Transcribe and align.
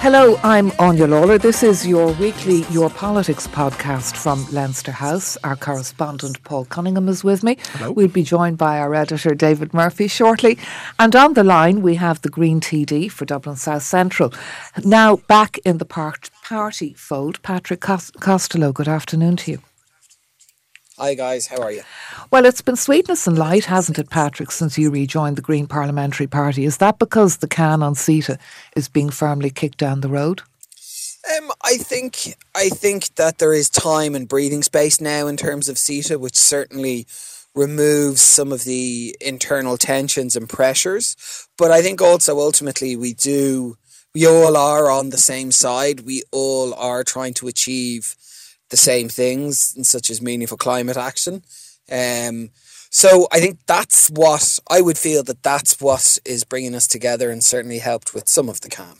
Hello, 0.00 0.38
I'm 0.44 0.70
Áine 0.72 1.08
Lawlor. 1.08 1.38
This 1.40 1.62
is 1.62 1.86
your 1.86 2.12
weekly 2.12 2.62
Your 2.70 2.88
Politics 2.88 3.46
podcast 3.48 4.16
from 4.16 4.46
Leinster 4.52 4.92
House. 4.92 5.36
Our 5.42 5.56
correspondent 5.56 6.42
Paul 6.44 6.64
Cunningham 6.66 7.08
is 7.08 7.24
with 7.24 7.42
me. 7.42 7.56
Hello. 7.72 7.92
We'll 7.92 8.08
be 8.08 8.22
joined 8.22 8.58
by 8.58 8.78
our 8.78 8.94
editor 8.94 9.34
David 9.34 9.74
Murphy 9.74 10.06
shortly. 10.06 10.56
And 10.98 11.14
on 11.16 11.34
the 11.34 11.42
line, 11.44 11.82
we 11.82 11.96
have 11.96 12.22
the 12.22 12.28
Green 12.30 12.60
TD 12.60 13.10
for 13.10 13.24
Dublin 13.24 13.56
South 13.56 13.82
Central. 13.82 14.32
Now 14.84 15.16
back 15.16 15.58
in 15.58 15.78
the 15.78 15.84
part- 15.84 16.30
party 16.44 16.94
fold, 16.94 17.42
Patrick 17.42 17.80
Costello. 17.80 18.72
Good 18.72 18.88
afternoon 18.88 19.36
to 19.38 19.50
you. 19.52 19.58
Hi, 20.98 21.14
guys. 21.14 21.46
How 21.46 21.62
are 21.62 21.70
you? 21.70 21.82
Well, 22.32 22.44
it's 22.44 22.60
been 22.60 22.74
sweetness 22.74 23.28
and 23.28 23.38
light, 23.38 23.66
hasn't 23.66 24.00
it, 24.00 24.10
Patrick, 24.10 24.50
since 24.50 24.76
you 24.76 24.90
rejoined 24.90 25.36
the 25.36 25.42
Green 25.42 25.68
Parliamentary 25.68 26.26
Party? 26.26 26.64
Is 26.64 26.78
that 26.78 26.98
because 26.98 27.36
the 27.36 27.46
can 27.46 27.84
on 27.84 27.94
CETA 27.94 28.36
is 28.74 28.88
being 28.88 29.08
firmly 29.08 29.50
kicked 29.50 29.78
down 29.78 30.00
the 30.00 30.08
road? 30.08 30.42
Um, 31.36 31.52
I 31.62 31.76
think 31.76 32.34
I 32.56 32.68
think 32.68 33.14
that 33.14 33.38
there 33.38 33.54
is 33.54 33.70
time 33.70 34.16
and 34.16 34.26
breathing 34.26 34.64
space 34.64 35.00
now 35.00 35.28
in 35.28 35.36
terms 35.36 35.68
of 35.68 35.76
CETA, 35.76 36.18
which 36.18 36.36
certainly 36.36 37.06
removes 37.54 38.20
some 38.20 38.50
of 38.50 38.64
the 38.64 39.16
internal 39.20 39.76
tensions 39.76 40.34
and 40.34 40.48
pressures. 40.48 41.46
But 41.56 41.70
I 41.70 41.80
think 41.80 42.02
also 42.02 42.40
ultimately 42.40 42.96
we 42.96 43.14
do 43.14 43.76
we 44.14 44.26
all 44.26 44.56
are 44.56 44.90
on 44.90 45.10
the 45.10 45.18
same 45.18 45.52
side. 45.52 46.00
We 46.00 46.24
all 46.32 46.74
are 46.74 47.04
trying 47.04 47.34
to 47.34 47.46
achieve 47.46 48.16
the 48.70 48.76
same 48.76 49.08
things, 49.08 49.74
such 49.88 50.10
as 50.10 50.22
meaningful 50.22 50.58
climate 50.58 50.96
action. 50.96 51.42
Um, 51.90 52.50
so 52.90 53.28
I 53.32 53.40
think 53.40 53.58
that's 53.66 54.08
what 54.08 54.58
I 54.70 54.80
would 54.80 54.98
feel 54.98 55.22
that 55.24 55.42
that's 55.42 55.80
what 55.80 56.18
is 56.24 56.44
bringing 56.44 56.74
us 56.74 56.86
together 56.86 57.30
and 57.30 57.42
certainly 57.44 57.78
helped 57.78 58.14
with 58.14 58.28
some 58.28 58.48
of 58.48 58.60
the 58.60 58.68
calm. 58.68 58.98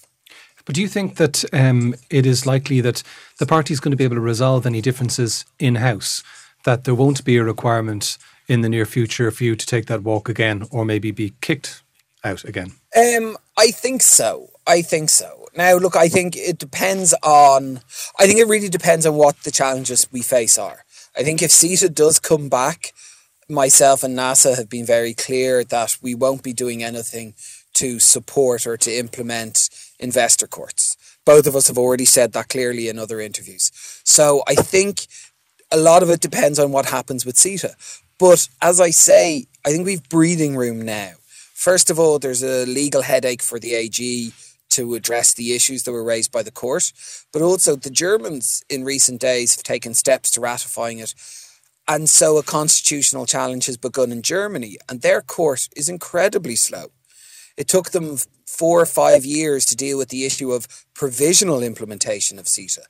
But 0.64 0.74
do 0.74 0.82
you 0.82 0.88
think 0.88 1.16
that 1.16 1.44
um, 1.54 1.94
it 2.10 2.26
is 2.26 2.44
likely 2.44 2.82
that 2.82 3.02
the 3.38 3.46
party 3.46 3.72
is 3.72 3.80
going 3.80 3.92
to 3.92 3.96
be 3.96 4.04
able 4.04 4.16
to 4.16 4.20
resolve 4.20 4.66
any 4.66 4.82
differences 4.82 5.46
in 5.58 5.76
house? 5.76 6.22
That 6.64 6.84
there 6.84 6.94
won't 6.94 7.24
be 7.24 7.38
a 7.38 7.44
requirement 7.44 8.18
in 8.48 8.60
the 8.60 8.68
near 8.68 8.84
future 8.84 9.30
for 9.30 9.44
you 9.44 9.56
to 9.56 9.66
take 9.66 9.86
that 9.86 10.02
walk 10.02 10.28
again, 10.28 10.66
or 10.70 10.84
maybe 10.84 11.10
be 11.10 11.32
kicked 11.40 11.82
out 12.24 12.44
again? 12.44 12.72
Um, 12.96 13.36
I 13.56 13.70
think 13.70 14.02
so. 14.02 14.50
I 14.66 14.82
think 14.82 15.10
so. 15.10 15.47
Now, 15.58 15.74
look, 15.74 15.96
I 15.96 16.08
think 16.08 16.36
it 16.36 16.56
depends 16.56 17.12
on. 17.20 17.80
I 18.16 18.28
think 18.28 18.38
it 18.38 18.46
really 18.46 18.68
depends 18.68 19.04
on 19.04 19.16
what 19.16 19.42
the 19.42 19.50
challenges 19.50 20.06
we 20.12 20.22
face 20.22 20.56
are. 20.56 20.84
I 21.16 21.24
think 21.24 21.42
if 21.42 21.50
CETA 21.50 21.92
does 21.92 22.20
come 22.20 22.48
back, 22.48 22.92
myself 23.48 24.04
and 24.04 24.16
Neasa 24.16 24.56
have 24.56 24.70
been 24.70 24.86
very 24.86 25.14
clear 25.14 25.64
that 25.64 25.96
we 26.00 26.14
won't 26.14 26.44
be 26.44 26.52
doing 26.52 26.84
anything 26.84 27.34
to 27.74 27.98
support 27.98 28.68
or 28.68 28.76
to 28.76 28.96
implement 28.96 29.68
investor 29.98 30.46
courts. 30.46 30.96
Both 31.24 31.48
of 31.48 31.56
us 31.56 31.66
have 31.66 31.76
already 31.76 32.04
said 32.04 32.34
that 32.34 32.50
clearly 32.50 32.88
in 32.88 32.96
other 32.96 33.20
interviews. 33.20 33.72
So 34.04 34.44
I 34.46 34.54
think 34.54 35.08
a 35.72 35.76
lot 35.76 36.04
of 36.04 36.10
it 36.10 36.20
depends 36.20 36.60
on 36.60 36.70
what 36.70 36.86
happens 36.86 37.26
with 37.26 37.34
CETA. 37.34 37.74
But 38.16 38.48
as 38.62 38.80
I 38.80 38.90
say, 38.90 39.46
I 39.66 39.70
think 39.72 39.86
we've 39.86 40.08
breathing 40.08 40.54
room 40.54 40.82
now. 40.82 41.14
First 41.54 41.90
of 41.90 41.98
all, 41.98 42.20
there's 42.20 42.44
a 42.44 42.64
legal 42.64 43.02
headache 43.02 43.42
for 43.42 43.58
the 43.58 43.74
AG 43.74 44.32
to 44.70 44.94
address 44.94 45.34
the 45.34 45.54
issues 45.54 45.82
that 45.82 45.92
were 45.92 46.04
raised 46.04 46.32
by 46.32 46.42
the 46.42 46.50
court. 46.50 46.92
But 47.32 47.42
also, 47.42 47.76
the 47.76 47.90
Germans 47.90 48.62
in 48.68 48.84
recent 48.84 49.20
days 49.20 49.56
have 49.56 49.62
taken 49.62 49.94
steps 49.94 50.30
to 50.32 50.40
ratifying 50.40 50.98
it. 50.98 51.14
And 51.86 52.08
so, 52.08 52.36
a 52.36 52.42
constitutional 52.42 53.26
challenge 53.26 53.66
has 53.66 53.76
begun 53.76 54.12
in 54.12 54.22
Germany, 54.22 54.76
and 54.88 55.00
their 55.00 55.22
court 55.22 55.68
is 55.74 55.88
incredibly 55.88 56.56
slow. 56.56 56.92
It 57.56 57.66
took 57.66 57.90
them 57.90 58.18
four 58.46 58.80
or 58.80 58.86
five 58.86 59.24
years 59.24 59.64
to 59.66 59.76
deal 59.76 59.98
with 59.98 60.08
the 60.10 60.24
issue 60.24 60.52
of 60.52 60.68
provisional 60.94 61.62
implementation 61.62 62.38
of 62.38 62.46
CETA. 62.46 62.84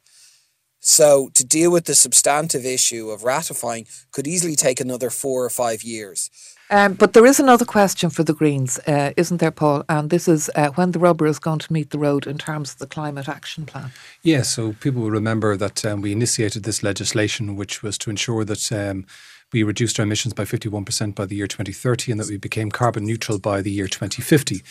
So, 0.81 1.31
to 1.35 1.45
deal 1.45 1.71
with 1.71 1.87
the 1.87 1.95
substantive 1.95 2.65
issue 2.65 3.11
of 3.11 3.25
ratifying 3.25 3.87
could 4.13 4.27
easily 4.27 4.57
take 4.57 4.81
another 4.81 5.11
four 5.11 5.45
or 5.45 5.51
five 5.51 5.83
years. 5.83 6.31
Um, 6.71 6.95
but 6.95 7.13
there 7.13 7.25
is 7.27 7.41
another 7.41 7.65
question 7.65 8.11
for 8.11 8.23
the 8.23 8.35
Greens, 8.35 8.79
uh, 8.87 9.13
isn't 9.17 9.39
there, 9.39 9.51
Paul? 9.51 9.85
And 9.89 10.11
this 10.11 10.29
is 10.29 10.51
uh, 10.55 10.69
when 10.71 10.93
the 10.93 10.99
rubber 10.99 11.27
is 11.27 11.39
going 11.39 11.61
to 11.61 11.73
meet 11.73 11.91
the 11.91 11.99
road 11.99 12.27
in 12.27 12.37
terms 12.37 12.73
of 12.73 12.79
the 12.79 12.87
climate 12.87 13.29
action 13.29 13.65
plan. 13.65 13.91
Yeah, 14.23 14.43
so 14.43 14.75
people 14.75 15.03
will 15.03 15.11
remember 15.11 15.57
that 15.57 15.85
um, 15.85 16.03
we 16.03 16.13
initiated 16.13 16.65
this 16.65 16.83
legislation, 16.83 17.57
which 17.57 17.83
was 17.83 17.97
to 17.99 18.11
ensure 18.11 18.45
that. 18.45 18.73
Um, 18.73 19.07
we 19.53 19.63
reduced 19.63 19.99
our 19.99 20.05
emissions 20.05 20.35
by 20.35 20.45
51% 20.45 21.15
by 21.15 21.25
the 21.25 21.37
year 21.37 21.47
2030 21.47 22.13
and 22.13 22.21
that 22.21 22.29
we 22.29 22.37
became 22.37 22.71
carbon 22.71 23.05
neutral 23.05 23.39
by 23.39 23.63
the 23.63 23.71
year 23.71 23.87
2050. 23.87 24.63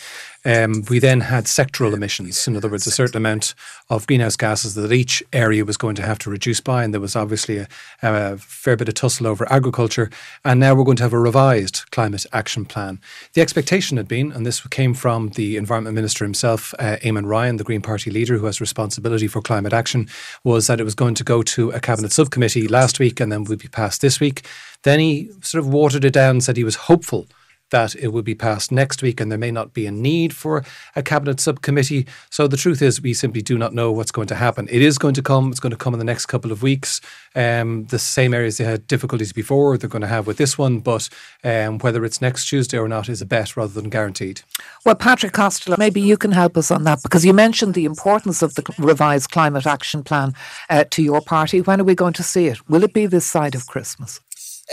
Um, 0.44 0.84
we 0.88 1.00
then 1.00 1.20
had 1.20 1.44
sectoral 1.44 1.94
emissions, 1.94 2.46
in 2.46 2.56
other 2.56 2.68
words, 2.68 2.86
a 2.86 2.92
certain 2.92 3.16
amount 3.16 3.54
of 3.90 4.06
greenhouse 4.06 4.36
gases 4.36 4.74
that 4.74 4.92
each 4.92 5.22
area 5.32 5.64
was 5.64 5.76
going 5.76 5.96
to 5.96 6.02
have 6.02 6.18
to 6.20 6.30
reduce 6.30 6.60
by. 6.60 6.84
And 6.84 6.94
there 6.94 7.00
was 7.00 7.16
obviously 7.16 7.58
a, 7.58 7.68
a 8.02 8.38
fair 8.38 8.76
bit 8.76 8.88
of 8.88 8.94
tussle 8.94 9.26
over 9.26 9.50
agriculture. 9.52 10.10
And 10.44 10.60
now 10.60 10.74
we're 10.74 10.84
going 10.84 10.96
to 10.98 11.02
have 11.02 11.12
a 11.12 11.18
revised 11.18 11.90
climate 11.90 12.24
action 12.32 12.64
plan. 12.64 13.00
The 13.32 13.40
expectation 13.40 13.96
had 13.96 14.06
been, 14.06 14.30
and 14.30 14.46
this 14.46 14.64
came 14.68 14.94
from 14.94 15.30
the 15.30 15.56
Environment 15.56 15.96
Minister 15.96 16.24
himself, 16.24 16.72
uh, 16.78 16.96
Eamon 17.02 17.26
Ryan, 17.26 17.56
the 17.56 17.64
Green 17.64 17.82
Party 17.82 18.10
leader 18.10 18.38
who 18.38 18.46
has 18.46 18.60
responsibility 18.60 19.26
for 19.26 19.42
climate 19.42 19.72
action, 19.72 20.08
was 20.44 20.68
that 20.68 20.80
it 20.80 20.84
was 20.84 20.94
going 20.94 21.14
to 21.14 21.24
go 21.24 21.42
to 21.42 21.70
a 21.70 21.80
cabinet 21.80 22.12
subcommittee 22.12 22.68
last 22.68 23.00
week 23.00 23.18
and 23.18 23.32
then 23.32 23.42
would 23.44 23.58
be 23.58 23.68
passed 23.68 24.02
this 24.02 24.20
week. 24.20 24.46
Then 24.84 25.00
he 25.00 25.30
sort 25.42 25.64
of 25.64 25.72
watered 25.72 26.04
it 26.04 26.12
down 26.12 26.30
and 26.30 26.44
said 26.44 26.56
he 26.56 26.64
was 26.64 26.76
hopeful 26.76 27.26
that 27.70 27.94
it 27.96 28.08
would 28.08 28.24
be 28.24 28.34
passed 28.34 28.72
next 28.72 29.02
week 29.02 29.20
and 29.20 29.30
there 29.30 29.38
may 29.38 29.50
not 29.50 29.74
be 29.74 29.86
a 29.86 29.90
need 29.90 30.34
for 30.34 30.64
a 30.96 31.02
cabinet 31.02 31.40
subcommittee. 31.40 32.06
So 32.30 32.48
the 32.48 32.56
truth 32.56 32.80
is, 32.82 33.00
we 33.00 33.14
simply 33.14 33.42
do 33.42 33.58
not 33.58 33.74
know 33.74 33.92
what's 33.92 34.10
going 34.10 34.28
to 34.28 34.34
happen. 34.34 34.68
It 34.70 34.82
is 34.82 34.98
going 34.98 35.14
to 35.14 35.22
come. 35.22 35.50
It's 35.50 35.60
going 35.60 35.70
to 35.70 35.76
come 35.76 35.92
in 35.92 35.98
the 35.98 36.04
next 36.04 36.26
couple 36.26 36.52
of 36.52 36.62
weeks. 36.62 37.00
Um, 37.34 37.84
the 37.86 37.98
same 37.98 38.34
areas 38.34 38.56
they 38.56 38.64
had 38.64 38.86
difficulties 38.86 39.32
before, 39.32 39.76
they're 39.76 39.88
going 39.88 40.02
to 40.02 40.08
have 40.08 40.26
with 40.26 40.38
this 40.38 40.56
one. 40.56 40.80
But 40.80 41.08
um, 41.44 41.78
whether 41.78 42.04
it's 42.04 42.20
next 42.20 42.48
Tuesday 42.48 42.78
or 42.78 42.88
not 42.88 43.08
is 43.08 43.20
a 43.20 43.26
bet 43.26 43.56
rather 43.56 43.72
than 43.72 43.90
guaranteed. 43.90 44.42
Well, 44.84 44.94
Patrick 44.94 45.32
Costello, 45.32 45.76
maybe 45.78 46.00
you 46.00 46.16
can 46.16 46.32
help 46.32 46.56
us 46.56 46.70
on 46.70 46.84
that 46.84 47.02
because 47.02 47.24
you 47.24 47.32
mentioned 47.32 47.74
the 47.74 47.84
importance 47.84 48.42
of 48.42 48.54
the 48.54 48.64
revised 48.78 49.30
climate 49.30 49.66
action 49.66 50.02
plan 50.02 50.34
uh, 50.70 50.84
to 50.90 51.02
your 51.02 51.20
party. 51.20 51.60
When 51.60 51.80
are 51.80 51.84
we 51.84 51.94
going 51.94 52.14
to 52.14 52.22
see 52.22 52.46
it? 52.46 52.68
Will 52.68 52.82
it 52.82 52.94
be 52.94 53.06
this 53.06 53.26
side 53.26 53.54
of 53.54 53.66
Christmas? 53.66 54.20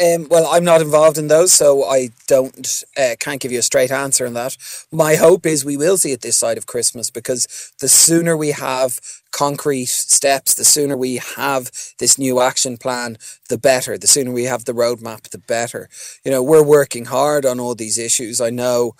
Um, 0.03 0.27
well, 0.29 0.47
I'm 0.51 0.65
not 0.65 0.81
involved 0.81 1.17
in 1.17 1.27
those, 1.27 1.53
so 1.53 1.85
I 1.85 2.09
don't 2.27 2.83
uh, 2.97 3.15
can't 3.17 3.39
give 3.39 3.51
you 3.53 3.59
a 3.59 3.63
straight 3.63 3.91
answer 3.91 4.27
on 4.27 4.33
that. 4.33 4.57
My 4.91 5.15
hope 5.15 5.45
is 5.45 5.63
we 5.63 5.77
will 5.77 5.97
see 5.97 6.11
it 6.11 6.21
this 6.21 6.37
side 6.37 6.57
of 6.57 6.65
Christmas 6.65 7.09
because 7.09 7.71
the 7.79 7.87
sooner 7.87 8.35
we 8.35 8.51
have 8.51 8.99
concrete 9.31 9.85
steps, 9.87 10.53
the 10.53 10.65
sooner 10.65 10.97
we 10.97 11.17
have 11.37 11.71
this 11.99 12.17
new 12.17 12.41
action 12.41 12.77
plan, 12.77 13.17
the 13.49 13.57
better. 13.57 13.97
The 13.97 14.07
sooner 14.07 14.31
we 14.31 14.43
have 14.45 14.65
the 14.65 14.73
roadmap, 14.73 15.29
the 15.29 15.37
better. 15.37 15.87
You 16.25 16.31
know, 16.31 16.43
we're 16.43 16.63
working 16.63 17.05
hard 17.05 17.45
on 17.45 17.59
all 17.59 17.75
these 17.75 17.97
issues. 17.97 18.41
I 18.41 18.49
know 18.49 18.95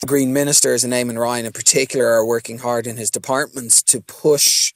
the 0.00 0.06
Green 0.06 0.32
ministers 0.32 0.82
and 0.82 0.92
Eamon 0.92 1.18
Ryan 1.18 1.46
in 1.46 1.52
particular 1.52 2.06
are 2.06 2.26
working 2.26 2.58
hard 2.58 2.86
in 2.88 2.96
his 2.96 3.10
departments 3.10 3.82
to 3.84 4.00
push 4.00 4.72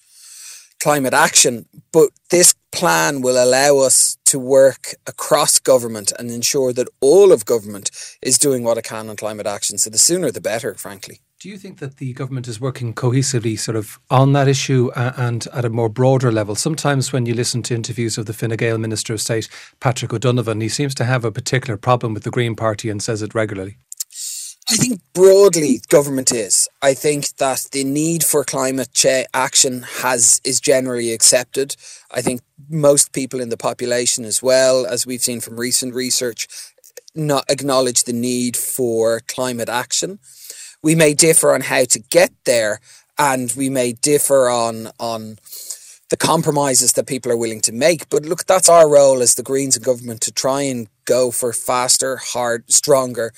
climate 0.81 1.15
action, 1.15 1.67
but 1.93 2.11
this 2.31 2.55
plan 2.75 3.23
will 3.23 3.43
allow 3.43 3.79
us 3.79 4.19
to 4.27 4.39
work 4.39 4.95
across 5.07 5.59
government 5.59 6.13
and 6.19 6.31
ensure 6.31 6.73
that 6.73 6.89
all 7.01 7.33
of 7.33 7.45
government 7.45 7.91
is 8.21 8.37
doing 8.37 8.65
what 8.65 8.77
it 8.77 8.85
can 8.85 9.09
on 9.09 9.17
climate 9.17 9.47
action. 9.47 9.79
So 9.79 9.91
the 9.91 9.99
sooner 9.99 10.31
the 10.31 10.41
better, 10.41 10.75
frankly. 10.75 11.21
Do 11.41 11.51
you 11.51 11.59
think 11.59 11.79
that 11.79 11.99
the 11.99 12.15
government 12.15 12.49
is 12.49 12.61
working 12.61 12.95
cohesively 12.95 13.59
sort 13.59 13.77
of 13.77 13.99
on 14.11 14.33
that 14.33 14.49
issue 14.49 14.91
uh, 14.97 15.13
and 15.17 15.47
at 15.53 15.65
a 15.65 15.71
more 15.71 15.91
broader 15.91 16.33
level? 16.33 16.55
Sometimes 16.55 17.13
when 17.13 17.27
you 17.27 17.35
listen 17.35 17.63
to 17.65 17.75
interviews 17.75 18.17
of 18.17 18.27
the 18.27 18.33
Fine 18.33 18.57
Gael 18.57 18.79
Minister 18.79 19.13
of 19.13 19.21
State, 19.21 19.49
Patrick 19.79 20.13
O'Donovan, 20.15 20.63
he 20.63 20.71
seems 20.71 20.95
to 20.95 21.05
have 21.05 21.25
a 21.25 21.31
particular 21.31 21.77
problem 21.77 22.15
with 22.15 22.23
the 22.23 22.31
Green 22.31 22.57
Party 22.57 22.89
and 22.89 23.03
says 23.03 23.21
it 23.21 23.35
regularly. 23.35 23.77
I 24.71 24.77
think 24.77 25.03
broadly 25.13 25.81
government 25.89 26.33
is. 26.33 26.69
I 26.81 26.95
think 26.95 27.37
that 27.37 27.69
the 27.73 27.85
need 27.85 28.25
for 28.25 28.45
climate 28.45 28.93
change 28.95 29.27
action 29.35 29.83
has 30.01 30.41
is 30.43 30.59
generally 30.59 31.13
accepted. 31.13 31.77
I 32.11 32.23
think 32.23 32.41
most 32.71 33.13
people 33.13 33.41
in 33.41 33.51
the 33.51 33.59
population 33.59 34.25
as 34.25 34.43
well, 34.43 34.87
as 34.87 35.07
we've 35.07 35.23
seen 35.23 35.41
from 35.41 35.61
recent 35.61 35.95
research, 35.95 36.49
not 37.15 37.45
acknowledge 37.51 38.05
the 38.05 38.15
need 38.15 38.57
for 38.57 39.21
climate 39.29 39.69
action. 39.69 40.19
We 40.83 40.95
may 40.95 41.13
differ 41.13 41.53
on 41.53 41.61
how 41.61 41.85
to 41.85 41.99
get 41.99 42.33
there 42.47 42.81
and 43.19 43.53
we 43.57 43.69
may 43.69 43.93
differ 43.93 44.49
on 44.49 44.89
on 44.99 45.37
the 46.11 46.17
compromises 46.17 46.93
that 46.93 47.07
people 47.07 47.33
are 47.33 47.37
willing 47.37 47.61
to 47.63 47.73
make. 47.73 48.09
But 48.09 48.25
look, 48.25 48.47
that's 48.47 48.69
our 48.69 48.89
role 48.89 49.21
as 49.23 49.35
the 49.35 49.43
Greens 49.43 49.77
and 49.77 49.85
government 49.85 50.21
to 50.23 50.33
try 50.33 50.63
and 50.63 50.89
go 51.07 51.31
for 51.31 51.53
faster, 51.53 52.17
hard, 52.17 52.71
stronger, 52.71 53.33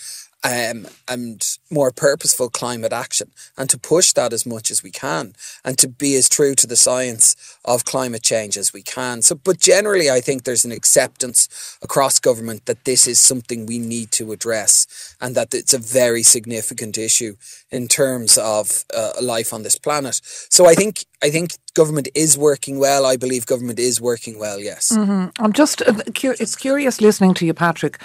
um, 0.47 0.87
and 1.09 1.59
more 1.71 1.91
purposeful 1.91 2.49
climate 2.49 2.93
action 2.93 3.33
and 3.59 3.69
to 3.69 3.77
push 3.77 4.13
that 4.13 4.33
as 4.33 4.47
much 4.47 4.71
as 4.71 4.81
we 4.81 4.93
can 4.93 5.35
and 5.65 5.77
to 5.79 5.89
be 5.89 6.15
as 6.15 6.29
true 6.29 6.55
to 6.55 6.69
the 6.69 6.77
science 6.77 7.35
of 7.65 7.85
climate 7.85 8.23
change 8.23 8.57
as 8.57 8.73
we 8.73 8.83
can. 8.83 9.23
So, 9.23 9.35
but 9.35 9.59
generally, 9.59 10.09
I 10.09 10.21
think 10.21 10.45
there's 10.45 10.65
an 10.65 10.71
acceptance 10.71 11.49
across 11.83 12.21
government 12.21 12.67
that 12.67 12.85
this 12.85 13.09
is 13.09 13.19
something 13.19 13.67
we 13.67 13.81
need 13.81 14.13
to 14.13 14.31
address 14.31 15.17
and 15.21 15.35
that 15.35 15.53
it's 15.53 15.75
a 15.75 15.79
very 15.79 16.23
significant 16.23 16.97
issue 16.97 17.35
in 17.73 17.89
terms 17.89 18.39
of 18.39 18.85
uh, 18.95 19.13
life 19.21 19.53
on 19.53 19.65
this 19.65 19.79
planet. 19.79 20.21
So, 20.23 20.69
I 20.69 20.75
think 20.75 21.05
I 21.25 21.31
think 21.31 21.57
government 21.75 22.09
is 22.15 22.39
working 22.39 22.79
well. 22.79 23.05
I 23.05 23.17
believe 23.17 23.47
government 23.47 23.81
is 23.81 24.01
working 24.01 24.39
well. 24.39 24.61
Yes, 24.61 24.93
mm-hmm. 24.93 25.43
I'm 25.43 25.53
just 25.53 25.83
uh, 25.83 25.95
it's 26.07 26.55
curious 26.55 27.01
listening 27.01 27.35
to 27.35 27.47
you, 27.47 27.55
Patrick 27.55 27.99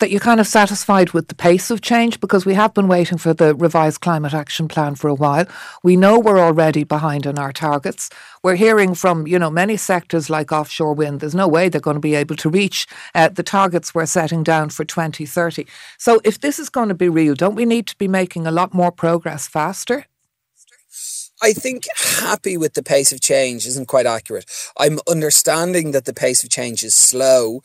that 0.00 0.10
you're 0.10 0.20
kind 0.20 0.40
of 0.40 0.46
satisfied 0.46 1.12
with 1.12 1.28
the 1.28 1.34
pace 1.34 1.70
of 1.70 1.80
change 1.80 2.20
because 2.20 2.44
we 2.44 2.54
have 2.54 2.74
been 2.74 2.88
waiting 2.88 3.18
for 3.18 3.32
the 3.32 3.54
revised 3.54 4.00
climate 4.00 4.34
action 4.34 4.68
plan 4.68 4.94
for 4.94 5.08
a 5.08 5.14
while. 5.14 5.46
We 5.82 5.96
know 5.96 6.18
we're 6.18 6.38
already 6.38 6.84
behind 6.84 7.26
on 7.26 7.38
our 7.38 7.52
targets. 7.52 8.10
We're 8.42 8.56
hearing 8.56 8.94
from, 8.94 9.26
you 9.26 9.38
know, 9.38 9.50
many 9.50 9.76
sectors 9.76 10.28
like 10.28 10.52
offshore 10.52 10.94
wind, 10.94 11.20
there's 11.20 11.34
no 11.34 11.48
way 11.48 11.68
they're 11.68 11.80
going 11.80 11.96
to 11.96 12.00
be 12.00 12.14
able 12.14 12.36
to 12.36 12.50
reach 12.50 12.86
uh, 13.14 13.28
the 13.28 13.42
targets 13.42 13.94
we're 13.94 14.06
setting 14.06 14.42
down 14.42 14.68
for 14.68 14.84
2030. 14.84 15.66
So 15.98 16.20
if 16.24 16.40
this 16.40 16.58
is 16.58 16.68
going 16.68 16.88
to 16.88 16.94
be 16.94 17.08
real, 17.08 17.34
don't 17.34 17.54
we 17.54 17.64
need 17.64 17.86
to 17.86 17.96
be 17.96 18.08
making 18.08 18.46
a 18.46 18.50
lot 18.50 18.74
more 18.74 18.92
progress 18.92 19.48
faster? 19.48 20.06
I 21.42 21.52
think 21.52 21.84
happy 21.94 22.56
with 22.56 22.74
the 22.74 22.82
pace 22.82 23.12
of 23.12 23.20
change 23.20 23.66
isn't 23.66 23.88
quite 23.88 24.06
accurate. 24.06 24.46
I'm 24.78 24.98
understanding 25.06 25.90
that 25.90 26.06
the 26.06 26.14
pace 26.14 26.42
of 26.42 26.48
change 26.48 26.82
is 26.82 26.94
slow, 26.94 27.62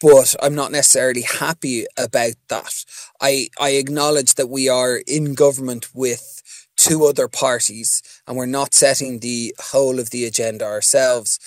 but 0.00 0.34
I'm 0.42 0.54
not 0.54 0.72
necessarily 0.72 1.22
happy 1.22 1.86
about 1.96 2.34
that. 2.48 2.84
I, 3.20 3.48
I 3.58 3.70
acknowledge 3.70 4.34
that 4.34 4.48
we 4.48 4.68
are 4.68 4.96
in 5.06 5.34
government 5.34 5.88
with 5.94 6.42
two 6.76 7.04
other 7.04 7.28
parties 7.28 8.02
and 8.26 8.36
we're 8.36 8.46
not 8.46 8.72
setting 8.72 9.18
the 9.18 9.54
whole 9.60 10.00
of 10.00 10.10
the 10.10 10.24
agenda 10.24 10.64
ourselves. 10.64 11.38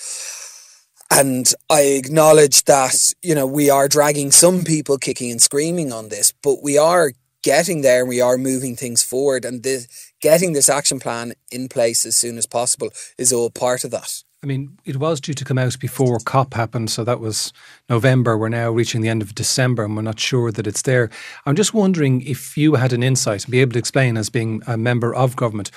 And 1.10 1.52
I 1.68 1.82
acknowledge 1.82 2.64
that, 2.64 2.94
you 3.22 3.34
know, 3.34 3.46
we 3.46 3.68
are 3.70 3.88
dragging 3.88 4.30
some 4.30 4.62
people 4.62 4.96
kicking 4.98 5.30
and 5.30 5.42
screaming 5.42 5.92
on 5.92 6.08
this, 6.08 6.32
but 6.42 6.62
we 6.62 6.78
are 6.78 7.12
getting 7.42 7.82
there 7.82 8.00
and 8.00 8.08
we 8.08 8.20
are 8.20 8.38
moving 8.38 8.74
things 8.74 9.02
forward. 9.02 9.44
And 9.44 9.62
the, 9.62 9.86
getting 10.20 10.52
this 10.52 10.68
action 10.68 10.98
plan 10.98 11.34
in 11.52 11.68
place 11.68 12.06
as 12.06 12.16
soon 12.16 12.38
as 12.38 12.46
possible 12.46 12.90
is 13.18 13.32
all 13.32 13.50
part 13.50 13.84
of 13.84 13.90
that. 13.90 14.22
I 14.44 14.46
mean, 14.46 14.76
it 14.84 14.98
was 14.98 15.22
due 15.22 15.32
to 15.32 15.44
come 15.44 15.56
out 15.56 15.80
before 15.80 16.18
COP 16.18 16.52
happened, 16.52 16.90
so 16.90 17.02
that 17.02 17.18
was 17.18 17.50
November. 17.88 18.36
We're 18.36 18.50
now 18.50 18.70
reaching 18.70 19.00
the 19.00 19.08
end 19.08 19.22
of 19.22 19.34
December 19.34 19.84
and 19.84 19.96
we're 19.96 20.02
not 20.02 20.20
sure 20.20 20.52
that 20.52 20.66
it's 20.66 20.82
there. 20.82 21.08
I'm 21.46 21.56
just 21.56 21.72
wondering 21.72 22.20
if 22.20 22.54
you 22.54 22.74
had 22.74 22.92
an 22.92 23.02
insight 23.02 23.44
and 23.44 23.52
be 23.52 23.62
able 23.62 23.72
to 23.72 23.78
explain, 23.78 24.18
as 24.18 24.28
being 24.28 24.62
a 24.66 24.76
member 24.76 25.14
of 25.14 25.34
government, 25.34 25.70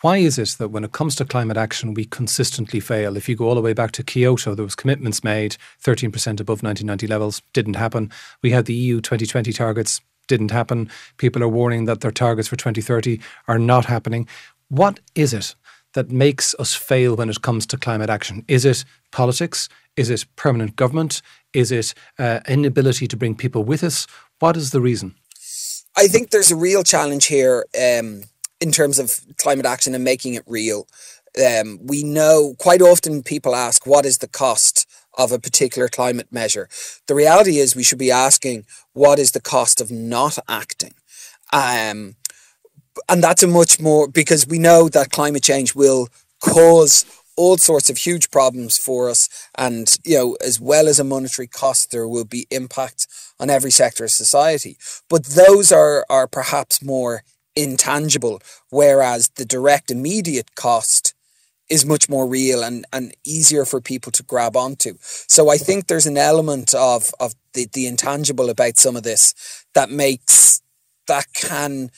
why 0.00 0.16
is 0.16 0.38
it 0.38 0.56
that 0.58 0.70
when 0.70 0.84
it 0.84 0.92
comes 0.92 1.14
to 1.16 1.26
climate 1.26 1.58
action, 1.58 1.92
we 1.92 2.06
consistently 2.06 2.80
fail? 2.80 3.18
If 3.18 3.28
you 3.28 3.36
go 3.36 3.46
all 3.46 3.54
the 3.54 3.60
way 3.60 3.74
back 3.74 3.92
to 3.92 4.02
Kyoto, 4.02 4.54
there 4.54 4.64
was 4.64 4.74
commitments 4.74 5.22
made, 5.22 5.58
13% 5.82 6.06
above 6.40 6.62
1990 6.62 7.06
levels, 7.06 7.42
didn't 7.52 7.76
happen. 7.76 8.10
We 8.42 8.52
had 8.52 8.64
the 8.64 8.74
EU 8.74 9.02
2020 9.02 9.52
targets, 9.52 10.00
didn't 10.28 10.50
happen. 10.50 10.88
People 11.18 11.42
are 11.42 11.48
warning 11.48 11.84
that 11.84 12.00
their 12.00 12.10
targets 12.10 12.48
for 12.48 12.56
2030 12.56 13.20
are 13.48 13.58
not 13.58 13.84
happening. 13.84 14.26
What 14.68 15.00
is 15.14 15.34
it 15.34 15.54
that 15.94 16.10
makes 16.10 16.54
us 16.58 16.74
fail 16.74 17.16
when 17.16 17.30
it 17.30 17.42
comes 17.42 17.66
to 17.66 17.76
climate 17.76 18.10
action? 18.10 18.44
Is 18.46 18.64
it 18.64 18.84
politics? 19.10 19.68
Is 19.96 20.10
it 20.10 20.26
permanent 20.36 20.76
government? 20.76 21.22
Is 21.52 21.72
it 21.72 21.94
uh, 22.18 22.40
inability 22.46 23.08
to 23.08 23.16
bring 23.16 23.34
people 23.34 23.64
with 23.64 23.82
us? 23.82 24.06
What 24.40 24.56
is 24.56 24.70
the 24.70 24.80
reason? 24.80 25.14
I 25.96 26.08
think 26.08 26.30
there's 26.30 26.50
a 26.50 26.56
real 26.56 26.82
challenge 26.82 27.26
here 27.26 27.64
um, 27.80 28.24
in 28.60 28.72
terms 28.72 28.98
of 28.98 29.20
climate 29.36 29.66
action 29.66 29.94
and 29.94 30.02
making 30.02 30.34
it 30.34 30.42
real. 30.46 30.88
Um, 31.38 31.78
we 31.82 32.02
know 32.02 32.54
quite 32.58 32.82
often 32.82 33.22
people 33.22 33.54
ask, 33.54 33.86
what 33.86 34.04
is 34.04 34.18
the 34.18 34.28
cost 34.28 34.86
of 35.16 35.32
a 35.32 35.38
particular 35.38 35.88
climate 35.88 36.28
measure? 36.32 36.68
The 37.06 37.14
reality 37.14 37.58
is, 37.58 37.76
we 37.76 37.84
should 37.84 37.98
be 37.98 38.10
asking, 38.10 38.66
what 38.92 39.18
is 39.18 39.32
the 39.32 39.40
cost 39.40 39.80
of 39.80 39.90
not 39.90 40.38
acting? 40.48 40.94
Um, 41.52 42.16
and 43.08 43.22
that's 43.22 43.42
a 43.42 43.46
much 43.46 43.80
more 43.80 44.08
because 44.08 44.46
we 44.46 44.58
know 44.58 44.88
that 44.88 45.10
climate 45.10 45.42
change 45.42 45.74
will 45.74 46.08
cause 46.40 47.04
all 47.36 47.56
sorts 47.56 47.90
of 47.90 47.98
huge 47.98 48.30
problems 48.30 48.78
for 48.78 49.10
us 49.10 49.28
and 49.58 49.98
you 50.04 50.16
know 50.16 50.36
as 50.44 50.60
well 50.60 50.86
as 50.86 51.00
a 51.00 51.04
monetary 51.04 51.48
cost 51.48 51.90
there 51.90 52.08
will 52.08 52.24
be 52.24 52.46
impact 52.50 53.06
on 53.40 53.50
every 53.50 53.70
sector 53.70 54.04
of 54.04 54.10
society 54.10 54.76
but 55.08 55.24
those 55.26 55.72
are 55.72 56.04
are 56.08 56.28
perhaps 56.28 56.82
more 56.82 57.22
intangible 57.56 58.40
whereas 58.70 59.30
the 59.36 59.44
direct 59.44 59.90
immediate 59.90 60.54
cost 60.54 61.14
is 61.68 61.86
much 61.86 62.08
more 62.08 62.26
real 62.26 62.62
and, 62.62 62.84
and 62.92 63.14
easier 63.24 63.64
for 63.64 63.80
people 63.80 64.12
to 64.12 64.22
grab 64.22 64.56
onto. 64.56 64.94
So 65.00 65.50
I 65.50 65.56
think 65.56 65.86
there's 65.86 66.06
an 66.06 66.18
element 66.18 66.74
of 66.74 67.10
of 67.18 67.34
the, 67.54 67.66
the 67.72 67.86
intangible 67.86 68.50
about 68.50 68.76
some 68.76 68.96
of 68.96 69.02
this 69.02 69.34
that 69.74 69.90
makes 69.90 70.60
that 71.06 71.26
can 71.34 71.90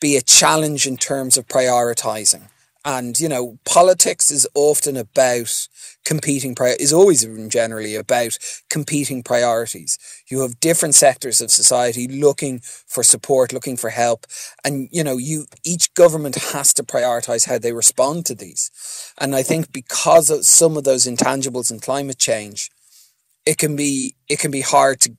be 0.00 0.16
a 0.16 0.22
challenge 0.22 0.86
in 0.86 0.96
terms 0.96 1.36
of 1.36 1.46
prioritizing. 1.46 2.48
And, 2.82 3.20
you 3.20 3.28
know, 3.28 3.58
politics 3.66 4.30
is 4.30 4.46
often 4.54 4.96
about 4.96 5.68
competing, 6.06 6.54
pri- 6.54 6.76
is 6.80 6.94
always 6.94 7.26
generally 7.48 7.94
about 7.94 8.38
competing 8.70 9.22
priorities. 9.22 9.98
You 10.30 10.40
have 10.40 10.60
different 10.60 10.94
sectors 10.94 11.42
of 11.42 11.50
society 11.50 12.08
looking 12.08 12.60
for 12.60 13.02
support, 13.02 13.52
looking 13.52 13.76
for 13.76 13.90
help. 13.90 14.26
And, 14.64 14.88
you 14.90 15.04
know, 15.04 15.18
you, 15.18 15.44
each 15.62 15.92
government 15.92 16.36
has 16.36 16.72
to 16.74 16.82
prioritize 16.82 17.46
how 17.46 17.58
they 17.58 17.74
respond 17.74 18.24
to 18.26 18.34
these. 18.34 18.70
And 19.18 19.36
I 19.36 19.42
think 19.42 19.72
because 19.72 20.30
of 20.30 20.46
some 20.46 20.78
of 20.78 20.84
those 20.84 21.04
intangibles 21.04 21.70
in 21.70 21.80
climate 21.80 22.18
change, 22.18 22.70
it 23.44 23.58
can 23.58 23.76
be, 23.76 24.14
it 24.26 24.38
can 24.38 24.50
be 24.50 24.62
hard 24.62 25.00
to 25.00 25.14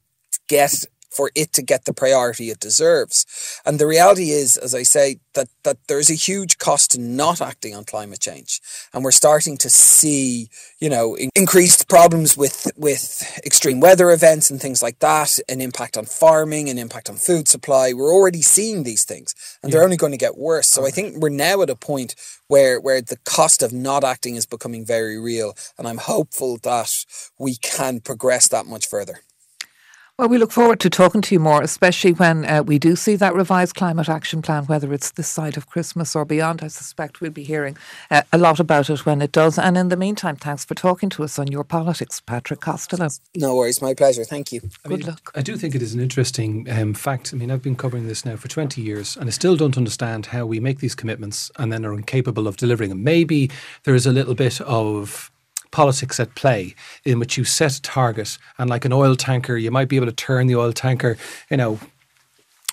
get 0.48 0.84
for 1.12 1.30
it 1.36 1.54
to 1.54 1.62
get 1.62 1.86
the 1.86 1.94
priority 1.94 2.50
it 2.50 2.60
deserves. 2.60 3.26
And 3.66 3.80
the 3.80 3.88
reality 3.88 4.32
is, 4.32 4.58
as 4.58 4.74
I 4.74 4.84
say, 4.84 5.20
that, 5.34 5.50
that 5.64 5.78
there's 5.88 6.10
a 6.10 6.16
huge 6.16 6.58
cost 6.58 6.92
to 6.92 7.02
not 7.02 7.42
acting 7.42 7.76
on 7.76 7.84
climate 7.84 8.20
change. 8.20 8.60
And 8.94 9.04
we're 9.04 9.12
starting 9.12 9.58
to 9.58 9.70
see, 9.70 10.50
you 10.80 10.90
know, 10.90 11.18
increased 11.36 11.90
problems 11.90 12.38
with, 12.38 12.72
with 12.78 13.40
extreme 13.46 13.80
weather 13.80 14.12
events 14.12 14.50
and 14.50 14.62
things 14.62 14.82
like 14.82 15.00
that, 15.00 15.38
an 15.50 15.62
impact 15.62 15.98
on 15.98 16.06
farming, 16.06 16.70
an 16.70 16.78
impact 16.78 17.10
on 17.10 17.18
food 17.18 17.48
supply. 17.48 17.94
We're 17.94 18.14
already 18.14 18.42
seeing 18.42 18.84
these 18.84 19.04
things 19.06 19.36
and 19.62 19.70
yeah. 19.70 19.76
they're 19.76 19.84
only 19.84 19.98
going 19.98 20.14
to 20.14 20.18
get 20.18 20.38
worse. 20.38 20.70
So 20.70 20.86
I 20.86 20.92
think 20.92 21.18
we're 21.18 21.30
now 21.30 21.62
at 21.62 21.70
a 21.70 21.76
point 21.76 22.16
where, 22.48 22.80
where 22.80 23.02
the 23.02 23.18
cost 23.26 23.62
of 23.62 23.74
not 23.74 24.04
acting 24.04 24.36
is 24.36 24.46
becoming 24.46 24.86
very 24.86 25.20
real. 25.20 25.54
And 25.78 25.88
I'm 25.88 25.98
hopeful 25.98 26.58
that 26.64 26.92
we 27.38 27.56
can 27.56 28.00
progress 28.00 28.48
that 28.50 28.66
much 28.66 28.88
further. 28.88 29.22
Well, 30.22 30.30
we 30.30 30.38
look 30.38 30.52
forward 30.52 30.80
to 30.82 30.90
talking 30.92 31.22
to 31.22 31.34
you 31.34 31.40
more, 31.40 31.64
especially 31.64 32.14
when 32.14 32.46
uh, 32.46 32.62
we 32.62 32.78
do 32.78 32.96
see 32.96 33.16
that 33.16 33.34
revised 33.34 33.74
climate 33.74 34.08
action 34.08 34.44
plan, 34.44 34.66
whether 34.66 34.94
it's 34.94 35.10
this 35.10 35.28
side 35.28 35.58
of 35.58 35.68
Christmas 35.68 36.16
or 36.16 36.26
beyond. 36.26 36.62
I 36.62 36.68
suspect 36.68 37.22
we'll 37.22 37.32
be 37.32 37.42
hearing 37.42 37.76
uh, 38.12 38.22
a 38.32 38.38
lot 38.38 38.60
about 38.60 38.92
it 38.92 39.04
when 39.04 39.20
it 39.24 39.32
does. 39.32 39.58
And 39.58 39.76
in 39.76 39.90
the 39.90 39.98
meantime, 39.98 40.36
thanks 40.36 40.64
for 40.64 40.76
talking 40.76 41.10
to 41.10 41.24
us 41.24 41.40
on 41.40 41.48
your 41.48 41.64
politics, 41.64 42.22
Patrick 42.22 42.60
Costello. 42.60 43.10
No 43.36 43.56
worries, 43.56 43.82
my 43.82 43.96
pleasure. 43.96 44.24
Thank 44.24 44.52
you. 44.52 44.62
I 44.86 44.90
Good 44.90 45.00
mean, 45.00 45.08
luck. 45.08 45.32
I 45.34 45.42
do 45.42 45.58
think 45.58 45.74
it 45.74 45.82
is 45.82 45.96
an 45.96 46.00
interesting 46.00 46.70
um, 46.70 46.94
fact. 46.94 47.34
I 47.34 47.38
mean, 47.38 47.50
I've 47.50 47.64
been 47.64 47.76
covering 47.76 48.06
this 48.06 48.24
now 48.24 48.36
for 48.36 48.48
20 48.48 48.80
years 48.80 49.18
and 49.18 49.26
I 49.26 49.32
still 49.32 49.56
don't 49.56 49.76
understand 49.76 50.28
how 50.28 50.46
we 50.46 50.60
make 50.60 50.82
these 50.82 50.94
commitments 50.94 51.50
and 51.58 51.74
then 51.74 51.84
are 51.84 51.96
incapable 51.96 52.48
of 52.48 52.58
delivering 52.58 52.92
them. 52.92 53.04
Maybe 53.04 53.50
there 53.86 53.96
is 53.96 54.06
a 54.06 54.12
little 54.12 54.36
bit 54.36 54.62
of 54.62 55.32
politics 55.72 56.20
at 56.20 56.36
play 56.36 56.76
in 57.06 57.20
which 57.20 57.38
you 57.38 57.44
set 57.44 57.78
a 57.78 57.82
target 57.82 58.38
and 58.58 58.70
like 58.70 58.86
an 58.86 58.94
oil 58.94 59.16
tanker, 59.16 59.58
you 59.58 59.72
might 59.72 59.90
be 59.90 59.96
able 59.96 60.06
to 60.06 60.12
turn 60.12 60.48
the 60.48 60.56
oil 60.56 60.74
tanker, 60.74 61.18
you 61.50 61.58
know, 61.58 61.80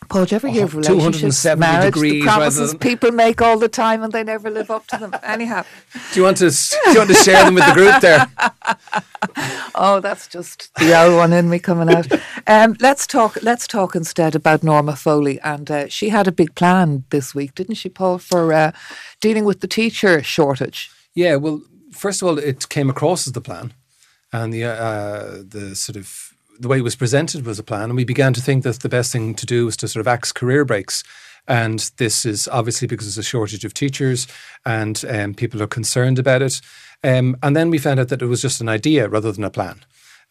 Paul, 0.08 0.24
do 0.24 0.34
you 0.34 0.36
ever 0.36 0.48
hear 0.48 0.64
of 0.64 0.74
relationships, 0.74 1.44
marriage, 1.58 1.94
the 1.94 2.22
promises 2.22 2.74
people 2.74 3.10
make 3.10 3.42
all 3.42 3.58
the 3.58 3.68
time 3.68 4.02
and 4.02 4.12
they 4.12 4.22
never 4.22 4.48
live 4.48 4.70
up 4.70 4.86
to 4.86 4.96
them? 4.96 5.12
Anyhow, 5.22 5.64
do 6.12 6.20
you 6.20 6.24
want 6.24 6.36
to 6.38 6.50
do 6.50 6.90
you 6.92 6.98
want 6.98 7.10
to 7.10 7.16
share 7.16 7.44
them 7.44 7.54
with 7.54 7.66
the 7.66 7.72
group 7.72 8.00
there? 8.00 8.26
oh, 9.74 10.00
that's 10.00 10.28
just 10.28 10.72
the 10.76 10.98
old 10.98 11.16
one 11.16 11.32
in 11.32 11.50
me 11.50 11.58
coming 11.58 11.94
out. 11.94 12.10
Um, 12.46 12.76
let's 12.80 13.06
talk. 13.06 13.42
Let's 13.42 13.66
talk 13.66 13.94
instead 13.96 14.34
about 14.34 14.62
Norma 14.62 14.96
Foley, 14.96 15.40
and 15.40 15.70
uh, 15.70 15.88
she 15.88 16.08
had 16.08 16.28
a 16.28 16.32
big 16.32 16.54
plan 16.54 17.04
this 17.10 17.34
week, 17.34 17.54
didn't 17.54 17.74
she, 17.74 17.88
Paul, 17.88 18.18
for 18.18 18.52
uh, 18.52 18.72
dealing 19.20 19.44
with 19.44 19.60
the 19.60 19.68
teacher 19.68 20.22
shortage? 20.22 20.90
Yeah, 21.14 21.36
well, 21.36 21.60
first 21.92 22.23
of 22.23 22.28
all, 22.28 22.38
it 22.38 22.68
came 22.68 22.90
across 22.90 23.26
as 23.26 23.33
the 23.33 23.40
plan, 23.40 23.73
and 24.33 24.52
the 24.52 24.64
uh, 24.64 25.42
the 25.47 25.75
sort 25.75 25.97
of 25.97 26.33
the 26.59 26.68
way 26.68 26.78
it 26.78 26.83
was 26.83 26.97
presented 26.97 27.47
was 27.47 27.59
a 27.59 27.62
plan, 27.62 27.85
and 27.85 27.97
we 27.97 28.04
began 28.04 28.33
to 28.35 28.40
think 28.40 28.64
that 28.64 28.80
the 28.80 28.88
best 28.88 29.12
thing 29.12 29.35
to 29.35 29.47
do 29.47 29.66
was 29.66 29.76
to 29.78 29.88
sort 29.88 30.00
of 30.00 30.09
axe 30.09 30.33
career 30.33 30.64
breaks. 30.64 31.04
And 31.47 31.90
this 31.97 32.26
is 32.26 32.47
obviously 32.49 32.87
because 32.87 33.07
there's 33.07 33.26
a 33.26 33.28
shortage 33.28 33.64
of 33.64 33.73
teachers 33.73 34.28
and 34.66 35.02
um, 35.09 35.33
people 35.33 35.62
are 35.62 35.66
concerned 35.66 36.18
about 36.18 36.42
it. 36.42 36.61
Um, 37.02 37.38
and 37.42 37.57
then 37.57 37.71
we 37.71 37.78
found 37.78 37.99
out 37.99 38.09
that 38.09 38.21
it 38.21 38.26
was 38.26 38.42
just 38.42 38.61
an 38.61 38.68
idea 38.68 39.09
rather 39.09 39.33
than 39.33 39.45
a 39.45 39.50
plan. 39.50 39.80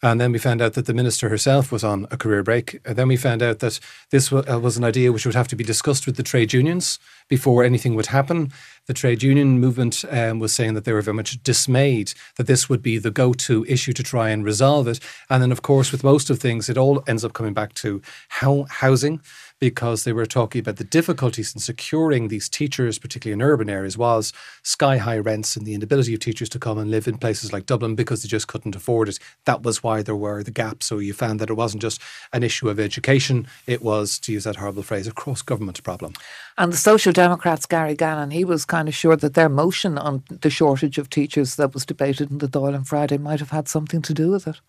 And 0.00 0.20
then 0.20 0.30
we 0.30 0.38
found 0.38 0.62
out 0.62 0.74
that 0.74 0.86
the 0.86 0.94
minister 0.94 1.28
herself 1.28 1.72
was 1.72 1.82
on 1.82 2.06
a 2.12 2.16
career 2.16 2.44
break. 2.44 2.78
And 2.84 2.94
then 2.94 3.08
we 3.08 3.16
found 3.16 3.42
out 3.42 3.58
that 3.58 3.80
this 4.10 4.32
uh, 4.32 4.60
was 4.62 4.76
an 4.76 4.84
idea 4.84 5.10
which 5.10 5.26
would 5.26 5.34
have 5.34 5.48
to 5.48 5.56
be 5.56 5.64
discussed 5.64 6.06
with 6.06 6.16
the 6.16 6.22
trade 6.22 6.52
unions 6.52 7.00
before 7.28 7.64
anything 7.64 7.94
would 7.94 8.06
happen. 8.06 8.52
The 8.86 8.94
trade 8.94 9.22
union 9.22 9.60
movement 9.60 10.04
um, 10.10 10.38
was 10.38 10.54
saying 10.54 10.74
that 10.74 10.84
they 10.84 10.92
were 10.92 11.02
very 11.02 11.14
much 11.14 11.42
dismayed 11.42 12.14
that 12.36 12.46
this 12.46 12.68
would 12.68 12.82
be 12.82 12.96
the 12.96 13.10
go 13.10 13.34
to 13.34 13.66
issue 13.68 13.92
to 13.92 14.02
try 14.02 14.30
and 14.30 14.44
resolve 14.44 14.88
it. 14.88 14.98
And 15.28 15.42
then, 15.42 15.52
of 15.52 15.60
course, 15.60 15.92
with 15.92 16.02
most 16.02 16.30
of 16.30 16.38
things, 16.38 16.70
it 16.70 16.78
all 16.78 17.04
ends 17.06 17.24
up 17.24 17.34
coming 17.34 17.52
back 17.52 17.74
to 17.74 18.00
how 18.28 18.66
housing 18.70 19.20
because 19.60 20.04
they 20.04 20.12
were 20.12 20.26
talking 20.26 20.60
about 20.60 20.76
the 20.76 20.84
difficulties 20.84 21.54
in 21.54 21.60
securing 21.60 22.28
these 22.28 22.48
teachers, 22.48 22.98
particularly 22.98 23.32
in 23.32 23.42
urban 23.42 23.68
areas, 23.68 23.98
was 23.98 24.32
sky 24.62 24.98
high 24.98 25.18
rents 25.18 25.56
and 25.56 25.66
the 25.66 25.74
inability 25.74 26.14
of 26.14 26.20
teachers 26.20 26.48
to 26.48 26.58
come 26.58 26.78
and 26.78 26.90
live 26.90 27.08
in 27.08 27.18
places 27.18 27.52
like 27.52 27.66
Dublin 27.66 27.94
because 27.94 28.22
they 28.22 28.28
just 28.28 28.46
couldn't 28.46 28.76
afford 28.76 29.08
it. 29.08 29.18
That 29.44 29.62
was 29.62 29.82
why 29.82 30.02
there 30.02 30.16
were 30.16 30.42
the 30.42 30.50
gaps. 30.50 30.86
So 30.86 30.98
you 30.98 31.12
found 31.12 31.40
that 31.40 31.50
it 31.50 31.54
wasn't 31.54 31.82
just 31.82 32.00
an 32.32 32.42
issue 32.42 32.68
of 32.68 32.78
education, 32.78 33.46
it 33.66 33.82
was, 33.82 34.18
to 34.20 34.32
use 34.32 34.44
that 34.44 34.56
horrible 34.56 34.82
phrase, 34.82 35.06
a 35.06 35.12
cross 35.12 35.42
government 35.42 35.82
problem. 35.82 36.14
And 36.60 36.72
the 36.72 36.76
Social 36.76 37.12
Democrats, 37.12 37.66
Gary 37.66 37.94
Gannon, 37.94 38.32
he 38.32 38.44
was 38.44 38.64
kind 38.64 38.88
of 38.88 38.94
sure 38.94 39.14
that 39.14 39.34
their 39.34 39.48
motion 39.48 39.96
on 39.96 40.24
the 40.28 40.50
shortage 40.50 40.98
of 40.98 41.08
teachers 41.08 41.54
that 41.54 41.72
was 41.72 41.86
debated 41.86 42.32
in 42.32 42.38
the 42.38 42.48
Dáil 42.48 42.74
on 42.74 42.82
Friday 42.82 43.16
might 43.16 43.38
have 43.38 43.50
had 43.50 43.68
something 43.68 44.02
to 44.02 44.12
do 44.12 44.32
with 44.32 44.48
it. 44.48 44.60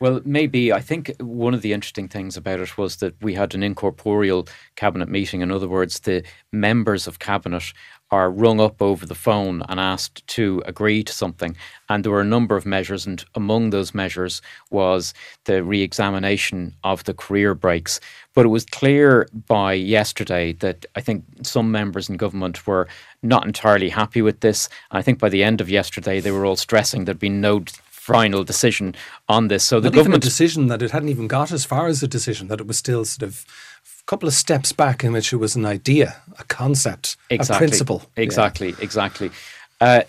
Well, 0.00 0.20
maybe. 0.24 0.72
I 0.72 0.80
think 0.80 1.12
one 1.18 1.54
of 1.54 1.62
the 1.62 1.72
interesting 1.72 2.06
things 2.06 2.36
about 2.36 2.60
it 2.60 2.78
was 2.78 2.96
that 2.96 3.20
we 3.20 3.34
had 3.34 3.54
an 3.54 3.64
incorporeal 3.64 4.46
cabinet 4.76 5.08
meeting. 5.08 5.40
In 5.40 5.50
other 5.50 5.66
words, 5.66 6.00
the 6.00 6.22
members 6.52 7.08
of 7.08 7.18
cabinet 7.18 7.72
are 8.12 8.30
rung 8.30 8.60
up 8.60 8.80
over 8.80 9.04
the 9.04 9.14
phone 9.14 9.62
and 9.68 9.78
asked 9.80 10.26
to 10.28 10.62
agree 10.66 11.02
to 11.02 11.12
something. 11.12 11.56
And 11.88 12.04
there 12.04 12.12
were 12.12 12.20
a 12.20 12.24
number 12.24 12.56
of 12.56 12.64
measures, 12.64 13.06
and 13.06 13.24
among 13.34 13.70
those 13.70 13.92
measures 13.92 14.40
was 14.70 15.14
the 15.44 15.64
re 15.64 15.82
examination 15.82 16.74
of 16.84 17.02
the 17.04 17.12
career 17.12 17.54
breaks. 17.54 17.98
But 18.34 18.46
it 18.46 18.50
was 18.50 18.64
clear 18.64 19.28
by 19.48 19.72
yesterday 19.72 20.52
that 20.54 20.86
I 20.94 21.00
think 21.00 21.24
some 21.42 21.72
members 21.72 22.08
in 22.08 22.16
government 22.16 22.66
were 22.68 22.86
not 23.22 23.44
entirely 23.46 23.88
happy 23.88 24.22
with 24.22 24.40
this. 24.40 24.68
I 24.92 25.02
think 25.02 25.18
by 25.18 25.28
the 25.28 25.42
end 25.42 25.60
of 25.60 25.68
yesterday, 25.68 26.20
they 26.20 26.30
were 26.30 26.46
all 26.46 26.56
stressing 26.56 27.04
there'd 27.04 27.18
been 27.18 27.40
no 27.40 27.64
final 28.08 28.42
decision 28.42 28.94
on 29.28 29.48
this. 29.48 29.64
So 29.64 29.80
the 29.80 29.90
Not 29.90 29.96
government 29.96 30.22
decision 30.22 30.68
that 30.68 30.80
it 30.82 30.90
hadn't 30.92 31.10
even 31.10 31.28
got 31.28 31.52
as 31.52 31.64
far 31.64 31.88
as 31.88 32.02
a 32.02 32.08
decision, 32.08 32.48
that 32.48 32.60
it 32.60 32.66
was 32.66 32.78
still 32.78 33.04
sort 33.04 33.28
of 33.28 33.44
a 34.00 34.04
couple 34.06 34.26
of 34.26 34.34
steps 34.34 34.72
back 34.72 35.04
in 35.04 35.12
which 35.12 35.32
it 35.32 35.36
was 35.36 35.54
an 35.56 35.66
idea, 35.66 36.16
a 36.38 36.44
concept, 36.44 37.16
exactly, 37.28 37.56
a 37.56 37.58
principle. 37.58 38.02
Exactly, 38.16 38.70
yeah. 38.70 38.76
exactly. 38.80 39.30
Uh, 39.80 40.02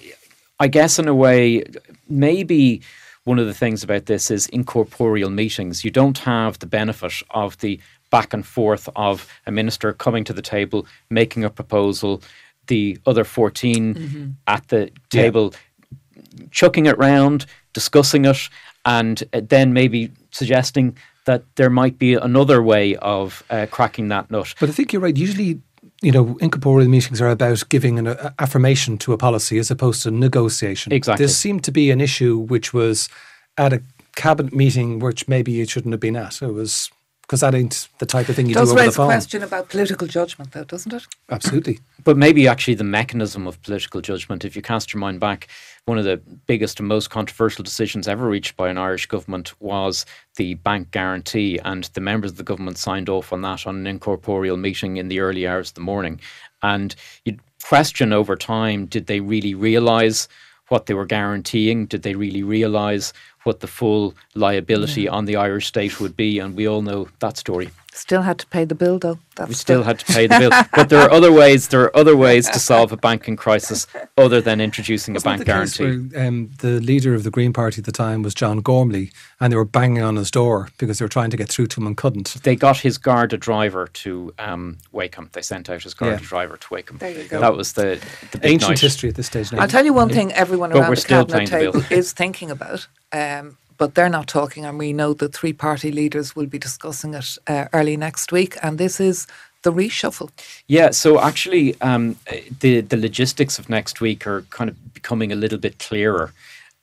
I 0.59 0.67
guess 0.67 0.97
in 0.97 1.07
a 1.07 1.13
way, 1.13 1.63
maybe 2.07 2.81
one 3.25 3.37
of 3.37 3.45
the 3.45 3.53
things 3.53 3.83
about 3.83 4.05
this 4.05 4.31
is 4.31 4.47
incorporeal 4.47 5.29
meetings. 5.29 5.83
You 5.83 5.91
don't 5.91 6.17
have 6.19 6.59
the 6.59 6.67
benefit 6.67 7.21
of 7.31 7.57
the 7.57 7.79
back 8.09 8.33
and 8.33 8.45
forth 8.45 8.89
of 8.95 9.27
a 9.45 9.51
minister 9.51 9.93
coming 9.93 10.23
to 10.23 10.33
the 10.33 10.41
table, 10.41 10.87
making 11.09 11.43
a 11.43 11.49
proposal, 11.49 12.21
the 12.67 12.97
other 13.05 13.23
14 13.23 13.93
mm-hmm. 13.93 14.29
at 14.47 14.67
the 14.69 14.89
table 15.09 15.53
yeah. 15.53 16.45
chucking 16.51 16.85
it 16.85 16.97
round, 16.97 17.45
discussing 17.73 18.25
it, 18.25 18.49
and 18.85 19.23
uh, 19.33 19.41
then 19.43 19.73
maybe 19.73 20.11
suggesting 20.31 20.97
that 21.25 21.43
there 21.55 21.69
might 21.69 21.99
be 21.99 22.15
another 22.15 22.63
way 22.63 22.95
of 22.97 23.43
uh, 23.49 23.67
cracking 23.69 24.07
that 24.09 24.31
nut. 24.31 24.53
But 24.59 24.69
I 24.69 24.71
think 24.71 24.93
you're 24.93 25.01
right. 25.01 25.15
Usually, 25.15 25.61
you 26.01 26.11
know, 26.11 26.37
incorporeal 26.39 26.89
meetings 26.89 27.21
are 27.21 27.29
about 27.29 27.67
giving 27.69 27.99
an 27.99 28.07
uh, 28.07 28.31
affirmation 28.39 28.97
to 28.99 29.13
a 29.13 29.17
policy 29.17 29.57
as 29.59 29.69
opposed 29.69 30.03
to 30.03 30.11
negotiation. 30.11 30.91
Exactly. 30.91 31.23
This 31.23 31.37
seemed 31.37 31.63
to 31.65 31.71
be 31.71 31.91
an 31.91 32.01
issue 32.01 32.37
which 32.37 32.73
was 32.73 33.09
at 33.57 33.73
a 33.73 33.83
cabinet 34.15 34.53
meeting 34.53 34.99
which 34.99 35.27
maybe 35.27 35.61
it 35.61 35.69
shouldn't 35.69 35.93
have 35.93 35.99
been 35.99 36.15
at. 36.15 36.41
It 36.41 36.53
was 36.53 36.89
because 37.29 37.41
that 37.41 37.53
ain't 37.53 37.89
the 37.99 38.07
type 38.07 38.27
of 38.27 38.35
thing 38.35 38.47
you 38.47 38.55
do 38.55 38.61
over 38.61 38.71
the 38.71 38.75
phone. 38.75 38.85
Does 38.85 38.97
raise 38.97 39.05
a 39.05 39.05
question 39.05 39.43
about 39.43 39.69
political 39.69 40.07
judgment, 40.07 40.51
though, 40.51 40.63
doesn't 40.63 40.91
it? 40.91 41.05
Absolutely. 41.29 41.79
But 42.05 42.15
maybe 42.15 42.47
actually 42.47 42.75
the 42.75 42.85
mechanism 42.85 43.45
of 43.45 43.61
political 43.61 43.99
judgment, 43.99 44.45
if 44.45 44.55
you 44.55 44.61
cast 44.61 44.93
your 44.93 45.01
mind 45.01 45.19
back, 45.19 45.49
one 45.83 45.97
of 45.97 46.05
the 46.05 46.17
biggest 46.47 46.79
and 46.79 46.87
most 46.87 47.09
controversial 47.09 47.61
decisions 47.61 48.07
ever 48.07 48.25
reached 48.25 48.55
by 48.55 48.69
an 48.69 48.77
Irish 48.77 49.05
government 49.05 49.53
was 49.61 50.05
the 50.37 50.53
bank 50.55 50.91
guarantee, 50.91 51.59
and 51.65 51.83
the 51.93 52.01
members 52.01 52.31
of 52.31 52.37
the 52.37 52.43
government 52.43 52.77
signed 52.77 53.09
off 53.09 53.33
on 53.33 53.41
that 53.41 53.67
on 53.67 53.75
an 53.75 53.85
incorporeal 53.85 54.55
meeting 54.55 54.95
in 54.95 55.09
the 55.09 55.19
early 55.19 55.45
hours 55.45 55.69
of 55.69 55.75
the 55.75 55.81
morning. 55.81 56.21
And 56.63 56.95
you'd 57.25 57.41
question 57.61 58.13
over 58.13 58.37
time 58.37 58.85
did 58.85 59.07
they 59.07 59.19
really 59.19 59.53
realise 59.53 60.29
what 60.69 60.85
they 60.85 60.93
were 60.93 61.05
guaranteeing? 61.05 61.85
Did 61.85 62.03
they 62.03 62.15
really 62.15 62.43
realise 62.43 63.13
what 63.43 63.59
the 63.59 63.67
full 63.67 64.15
liability 64.35 65.03
yeah. 65.03 65.11
on 65.11 65.25
the 65.25 65.35
Irish 65.35 65.67
state 65.67 65.99
would 65.99 66.15
be, 66.15 66.39
and 66.39 66.55
we 66.55 66.67
all 66.67 66.81
know 66.81 67.07
that 67.19 67.37
story. 67.37 67.69
Still 67.91 68.21
had 68.21 68.37
to 68.39 68.47
pay 68.47 68.65
the 68.65 68.75
bill, 68.75 68.99
though. 68.99 69.17
That's 69.35 69.49
we 69.49 69.55
still 69.55 69.79
the... 69.79 69.85
had 69.85 69.99
to 69.99 70.05
pay 70.05 70.27
the 70.27 70.37
bill, 70.37 70.51
but 70.75 70.89
there 70.89 71.01
are 71.01 71.11
other 71.11 71.31
ways. 71.31 71.69
There 71.69 71.81
are 71.81 71.97
other 71.97 72.15
ways 72.15 72.47
to 72.49 72.59
solve 72.59 72.91
a 72.91 72.97
banking 72.97 73.35
crisis 73.35 73.87
other 74.15 74.41
than 74.41 74.61
introducing 74.61 75.17
a 75.17 75.19
bank 75.19 75.43
guarantee. 75.43 75.97
Where, 75.97 76.27
um, 76.27 76.51
the 76.59 76.79
leader 76.79 77.15
of 77.15 77.23
the 77.23 77.31
Green 77.31 77.51
Party 77.51 77.79
at 77.79 77.85
the 77.85 77.91
time 77.91 78.21
was 78.21 78.35
John 78.35 78.59
Gormley, 78.59 79.11
and 79.39 79.51
they 79.51 79.57
were 79.57 79.65
banging 79.65 80.03
on 80.03 80.17
his 80.17 80.29
door 80.29 80.69
because 80.77 80.99
they 80.99 81.05
were 81.05 81.09
trying 81.09 81.31
to 81.31 81.37
get 81.37 81.49
through 81.49 81.67
to 81.67 81.81
him 81.81 81.87
and 81.87 81.97
couldn't. 81.97 82.35
They 82.43 82.55
got 82.55 82.77
his 82.77 82.99
Garda 82.99 83.37
driver 83.37 83.87
to 83.87 84.33
um, 84.37 84.77
Wakeham. 84.91 85.29
They 85.33 85.41
sent 85.41 85.67
out 85.69 85.81
his 85.81 85.95
Garda 85.95 86.21
yeah. 86.21 86.27
driver 86.27 86.57
to 86.57 86.67
Wakeham. 86.71 86.97
There 86.99 87.09
you 87.09 87.27
go. 87.27 87.39
That 87.39 87.55
was 87.55 87.73
the, 87.73 87.99
the 88.31 88.45
ancient 88.45 88.71
night. 88.71 88.79
history 88.79 89.09
at 89.09 89.15
this 89.15 89.27
stage. 89.27 89.51
Now. 89.51 89.61
I'll 89.61 89.67
tell 89.67 89.85
you 89.85 89.93
one 89.93 90.09
thing: 90.09 90.31
everyone 90.33 90.71
but 90.71 90.81
around 90.81 90.95
the 90.95 91.01
cabinet 91.01 91.47
table 91.47 91.83
is 91.89 92.13
thinking 92.13 92.51
about. 92.51 92.87
Um, 93.11 93.57
but 93.79 93.95
they're 93.95 94.09
not 94.09 94.27
talking, 94.27 94.65
and 94.65 94.77
we 94.77 94.93
know 94.93 95.13
the 95.13 95.29
three 95.29 95.53
party 95.53 95.91
leaders 95.91 96.35
will 96.35 96.45
be 96.45 96.59
discussing 96.59 97.15
it 97.15 97.37
uh, 97.47 97.65
early 97.73 97.97
next 97.97 98.31
week. 98.31 98.57
And 98.61 98.77
this 98.77 98.99
is 98.99 99.25
the 99.63 99.71
reshuffle. 99.71 100.29
Yeah, 100.67 100.91
so 100.91 101.19
actually, 101.19 101.79
um, 101.81 102.17
the 102.59 102.81
the 102.81 102.97
logistics 102.97 103.57
of 103.57 103.69
next 103.69 104.01
week 104.01 104.27
are 104.27 104.43
kind 104.51 104.69
of 104.69 104.93
becoming 104.93 105.31
a 105.31 105.35
little 105.35 105.57
bit 105.57 105.79
clearer. 105.79 106.31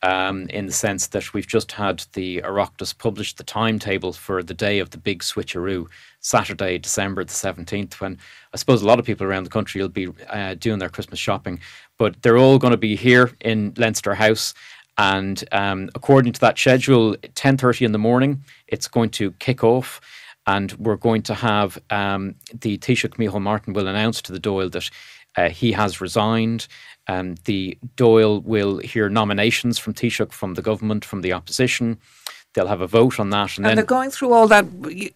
Um, 0.03 0.47
in 0.51 0.67
the 0.67 0.73
sense 0.73 1.07
that 1.09 1.33
we've 1.33 1.47
just 1.47 1.73
had 1.73 2.05
the 2.13 2.43
Oireachtas 2.43 2.97
publish 2.97 3.33
the 3.33 3.43
timetable 3.43 4.13
for 4.13 4.43
the 4.43 4.55
day 4.55 4.79
of 4.79 4.91
the 4.91 4.99
big 4.99 5.21
switcheroo, 5.21 5.87
Saturday, 6.21 6.79
December 6.79 7.25
the 7.25 7.33
17th, 7.33 7.95
when 7.95 8.19
I 8.53 8.57
suppose 8.59 8.83
a 8.83 8.87
lot 8.87 9.01
of 9.01 9.07
people 9.07 9.27
around 9.27 9.45
the 9.45 9.51
country 9.51 9.81
will 9.81 9.89
be 9.89 10.09
uh, 10.29 10.55
doing 10.55 10.79
their 10.79 10.91
Christmas 10.91 11.19
shopping. 11.19 11.61
But 11.99 12.23
they're 12.23 12.37
all 12.37 12.59
going 12.59 12.73
to 12.73 12.77
be 12.77 12.95
here 12.95 13.33
in 13.41 13.73
Leinster 13.79 14.15
House. 14.15 14.55
And 14.99 15.45
um, 15.53 15.91
according 15.95 16.33
to 16.35 16.41
that 16.41 16.59
schedule, 16.59 17.15
10.30 17.17 17.85
in 17.85 17.93
the 17.93 17.99
morning, 17.99 18.43
it's 18.67 18.89
going 18.89 19.11
to 19.11 19.33
kick 19.33 19.63
off. 19.63 20.01
And 20.47 20.73
we're 20.73 20.97
going 20.97 21.23
to 21.23 21.35
have 21.35 21.79
um, 21.91 22.37
the 22.53 22.79
Taoiseach 22.79 23.17
Micheál 23.17 23.43
Martin 23.43 23.73
will 23.73 23.89
announce 23.89 24.23
to 24.23 24.33
the 24.33 24.39
Dáil 24.41 24.71
that 24.73 24.91
uh, 25.37 25.51
he 25.51 25.73
has 25.73 26.01
resigned. 26.01 26.69
Um, 27.09 27.35
the 27.45 27.77
Dáil 27.97 28.43
will 28.45 28.79
hear 28.79 29.09
nominations 29.09 29.79
from 29.79 29.95
Taoiseach, 29.95 30.33
from 30.33 30.55
the 30.55 30.63
government, 30.63 31.05
from 31.05 31.23
the 31.23 31.33
opposition. 31.33 31.99
They'll 32.55 32.69
have 32.69 32.81
a 32.81 32.87
vote 32.87 33.21
on 33.21 33.29
that, 33.31 33.59
and, 33.59 33.67
and 33.67 33.77
they're 33.77 33.85
going 33.85 34.11
through 34.11 34.33
all 34.33 34.49
that 34.49 34.65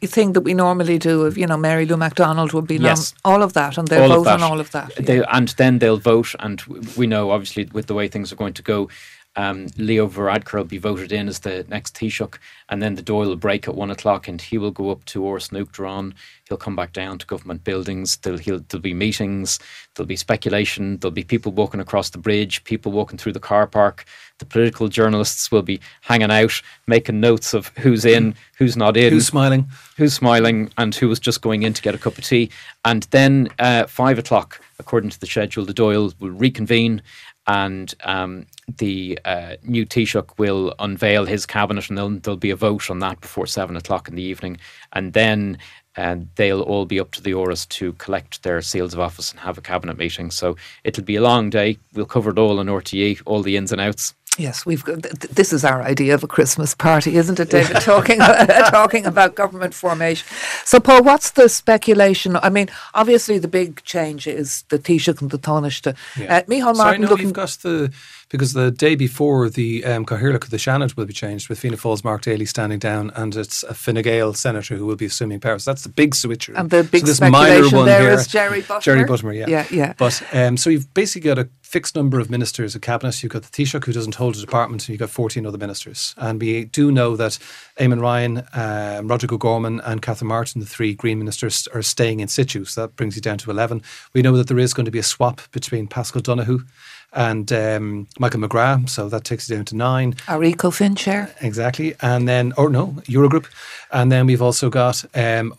thing 0.03 0.35
that 0.35 0.43
we 0.43 0.53
normally 0.53 0.99
do. 0.99 1.23
Of 1.23 1.39
you 1.39 1.47
know, 1.47 1.57
Mary 1.57 1.87
Lou 1.87 1.97
McDonald 1.97 2.53
will 2.53 2.61
be 2.61 2.77
yes. 2.77 3.15
nom- 3.25 3.33
all 3.33 3.43
of 3.43 3.55
that, 3.55 3.79
and 3.79 3.89
they'll 3.89 4.13
all 4.13 4.25
vote 4.25 4.31
on 4.31 4.43
all 4.43 4.61
of 4.61 4.71
that. 4.73 4.95
They, 4.97 5.25
and 5.25 5.49
then 5.49 5.79
they'll 5.79 5.97
vote, 5.97 6.35
and 6.39 6.61
we 6.99 7.07
know 7.07 7.31
obviously 7.31 7.67
with 7.73 7.87
the 7.87 7.95
way 7.95 8.09
things 8.09 8.31
are 8.31 8.37
going 8.37 8.53
to 8.53 8.63
go, 8.63 8.91
um, 9.37 9.69
Leo 9.77 10.09
Varadkar 10.09 10.59
will 10.59 10.65
be 10.65 10.79
voted 10.79 11.13
in 11.13 11.29
as 11.29 11.39
the 11.41 11.65
next 11.69 11.95
Taoiseach, 11.95 12.37
and 12.69 12.83
then 12.83 12.97
the 12.97 13.03
Dáil 13.03 13.27
will 13.27 13.37
break 13.37 13.69
at 13.69 13.75
one 13.75 13.91
o'clock, 13.91 14.27
and 14.27 14.41
he 14.41 14.59
will 14.59 14.71
go 14.73 14.91
up 14.91 15.05
to 15.07 15.21
Áras 15.23 15.53
an 15.53 15.65
Uachtaráin. 15.65 16.15
He'll 16.49 16.57
come 16.57 16.75
back 16.75 16.93
down 16.93 17.19
to 17.19 17.27
government 17.27 17.63
buildings. 17.63 18.17
There'll, 18.17 18.39
there'll 18.39 18.81
be 18.81 18.95
meetings. 18.95 19.61
There'll 19.95 20.09
be 20.09 20.17
speculation. 20.17 20.99
There'll 20.99 21.13
be 21.13 21.23
people 21.23 21.53
walking 21.53 21.81
across 21.81 22.11
the 22.11 22.19
bridge. 22.19 22.65
People 22.65 22.91
walking 22.91 23.19
through 23.19 23.35
the 23.35 23.41
car 23.41 23.69
park. 23.69 24.05
The 24.39 24.47
political 24.47 24.89
journalists 24.89 25.53
will 25.53 25.63
be 25.63 25.81
hanging 26.01 26.31
out, 26.31 26.61
making 26.87 27.21
notes 27.21 27.55
of 27.55 27.69
who's 27.79 28.05
in, 28.05 28.35
who's 28.57 28.77
not 28.77 28.97
in, 28.97 29.13
who's 29.13 29.27
smiling, 29.27 29.69
who's 29.97 30.15
smiling, 30.15 30.73
and 30.77 30.95
who 30.95 31.09
was 31.09 31.21
just 31.21 31.41
going 31.41 31.63
in 31.63 31.73
to 31.75 31.83
get 31.83 31.95
a 31.95 31.99
cup 31.99 32.19
of 32.19 32.25
tea. 32.25 32.51
And 32.85 33.05
then 33.11 33.49
uh, 33.59 33.87
five 33.87 34.19
o'clock, 34.19 34.61
according 34.79 35.11
to 35.11 35.21
the 35.21 35.27
schedule, 35.27 35.65
the 35.65 35.75
Dáil 35.75 36.15
will 36.19 36.31
reconvene 36.31 37.03
and 37.51 37.93
um, 38.05 38.47
the 38.79 39.19
uh, 39.25 39.57
new 39.65 39.85
Taoiseach 39.85 40.39
will 40.39 40.73
unveil 40.79 41.25
his 41.25 41.47
cabinet, 41.47 41.89
and 41.89 41.99
there'll, 41.99 42.11
there'll, 42.11 42.37
be 42.37 42.51
a 42.51 42.57
vote 42.57 42.89
on 42.91 43.01
that 43.01 43.21
before 43.21 43.49
seven 43.49 43.75
o'clock 43.75 44.09
in 44.09 44.15
the 44.15 44.23
evening, 44.23 44.57
and 44.93 45.15
then 45.15 45.59
uh, 45.97 46.17
they'll 46.37 46.63
all 46.63 46.87
be 46.87 47.01
up 47.01 47.11
to 47.11 47.21
the 47.21 47.33
Áras 47.33 47.69
to 47.71 47.93
collect 47.95 48.45
their 48.45 48.63
seals 48.63 48.95
of 48.95 49.01
office 49.01 49.33
and 49.33 49.41
have 49.41 49.59
a 49.59 49.63
cabinet 49.63 49.99
meeting. 49.99 50.31
So 50.31 50.57
it'll 50.85 51.03
be 51.03 51.17
a 51.17 51.23
long 51.23 51.51
day. 51.51 51.77
We'll 51.93 52.07
cover 52.07 52.31
it 52.31 52.39
all 52.39 52.61
on 52.61 52.67
RTE, 52.67 53.23
all 53.27 53.43
the 53.43 53.57
ins 53.57 53.73
and 53.73 53.81
outs. 53.81 54.15
Yes, 54.41 54.65
we've 54.65 54.85
got, 54.85 55.03
th- 55.03 55.33
this 55.33 55.53
is 55.53 55.65
our 55.65 55.83
idea 55.83 56.15
of 56.15 56.25
a 56.25 56.27
Christmas 56.27 56.75
party, 56.75 57.17
isn't 57.17 57.39
it, 57.39 57.51
David? 57.51 57.77
talking 57.83 58.19
talking 58.71 59.07
about 59.07 59.35
government 59.35 59.75
formation. 59.75 60.27
So, 60.65 60.81
Paul, 60.81 61.03
what's 61.03 61.33
the 61.33 61.49
speculation? 61.49 62.37
I 62.37 62.49
mean, 62.49 62.69
obviously, 62.95 63.39
the 63.39 63.49
big 63.49 63.83
change 63.85 64.27
is 64.27 64.65
the 64.69 64.79
Taoiseach 64.79 65.21
and 65.21 65.31
the 65.31 65.39
Taoiseach. 65.39 65.95
Yeah. 66.17 66.39
Uh, 66.39 66.43
Micheál 66.43 66.77
Sorry, 66.77 66.99
no, 66.99 67.33
got 67.33 67.51
the 67.63 67.93
because 68.31 68.53
the 68.53 68.71
day 68.71 68.95
before 68.95 69.49
the 69.49 69.85
um, 69.85 70.07
Cathaoirleach 70.07 70.45
of 70.45 70.51
the 70.51 70.57
Seanad 70.57 70.97
will 70.97 71.05
be 71.05 71.13
changed 71.13 71.49
with 71.49 71.59
Fianna 71.59 71.77
Fáil's 71.77 72.05
Mark 72.05 72.23
Daly 72.23 72.47
standing 72.47 72.79
down, 72.79 73.11
and 73.17 73.35
it's 73.37 73.65
a 73.65 73.75
Fine 73.75 74.03
Gael 74.03 74.33
senator 74.35 74.77
who 74.77 74.87
will 74.87 74.97
be 74.97 75.07
assuming 75.07 75.41
power. 75.41 75.59
So 75.59 75.73
that's 75.73 75.83
the 75.83 75.89
big 75.89 76.15
switcher. 76.15 76.55
And 76.57 76.71
the 76.71 76.85
big 76.85 77.01
so 77.03 77.07
this 77.09 77.17
speculation 77.17 77.63
minor 77.63 77.77
one 77.77 77.87
there 77.87 78.03
here, 78.03 78.13
is 78.13 78.29
Jerry 78.29 78.63
Buttimer? 78.63 78.83
Jerry 78.83 79.05
Buttimer, 79.05 79.37
yeah, 79.37 79.49
Yeah, 79.49 79.67
yeah. 79.71 79.95
But 79.99 80.23
um, 80.33 80.57
so 80.57 80.71
you've 80.71 80.93
basically 80.95 81.29
got 81.29 81.39
a 81.39 81.49
fixed 81.71 81.95
number 81.95 82.19
of 82.19 82.29
ministers 82.29 82.75
of 82.75 82.81
cabinet. 82.81 83.23
You've 83.23 83.31
got 83.31 83.43
the 83.43 83.49
Taoiseach 83.49 83.85
who 83.85 83.93
doesn't 83.93 84.17
hold 84.17 84.35
a 84.35 84.41
department, 84.41 84.83
and 84.83 84.89
you've 84.89 84.99
got 84.99 85.09
14 85.09 85.47
other 85.47 85.57
ministers. 85.57 86.17
And 86.17 86.41
we 86.41 86.65
do 86.65 86.91
know 86.91 87.15
that 87.15 87.39
Eamon 87.79 88.01
Ryan, 88.01 88.43
um, 88.55 89.07
Roderick 89.07 89.33
O'Gorman, 89.33 89.81
and 89.85 90.03
Catherine 90.03 90.31
Martin, 90.31 90.61
the 90.61 90.67
three 90.67 90.95
Green 90.95 91.21
ministers, 91.21 91.69
are 91.73 91.83
staying 91.83 92.19
in 92.19 92.27
situ. 92.27 92.65
So 92.65 92.81
that 92.81 92.97
brings 92.97 93.15
you 93.15 93.23
down 93.23 93.39
to 93.39 93.53
11. 93.53 93.83
We 94.15 94.21
know 94.21 94.37
that 94.37 94.49
there 94.49 94.59
is 94.59 94.75
going 94.75 94.87
to 94.87 94.91
be 94.91 94.99
a 94.99 95.05
swap 95.05 95.41
between 95.53 95.87
Paschal 95.87 96.21
Donohoe 96.21 96.65
and 97.13 97.53
um, 97.53 98.09
Michael 98.19 98.41
McGrath, 98.41 98.89
so 98.89 99.09
that 99.09 99.23
takes 99.23 99.49
you 99.49 99.55
down 99.55 99.65
to 99.67 99.77
nine. 99.77 100.17
our 100.27 100.41
EcoFin 100.41 100.97
chair. 100.97 101.33
Exactly, 101.41 101.95
and 102.01 102.29
then 102.29 102.53
or 102.57 102.69
no 102.69 102.89
Eurogroup, 103.07 103.47
and 103.93 104.11
then 104.11 104.27
we've 104.27 104.43
also 104.43 104.71
got 104.71 105.05
um, 105.15 105.55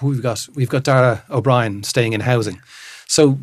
who 0.00 0.08
we've 0.08 0.22
got 0.22 0.48
we've 0.54 0.68
got 0.68 0.84
Darragh 0.84 1.22
O'Brien 1.28 1.82
staying 1.82 2.12
in 2.12 2.20
housing. 2.20 2.60
So 3.08 3.38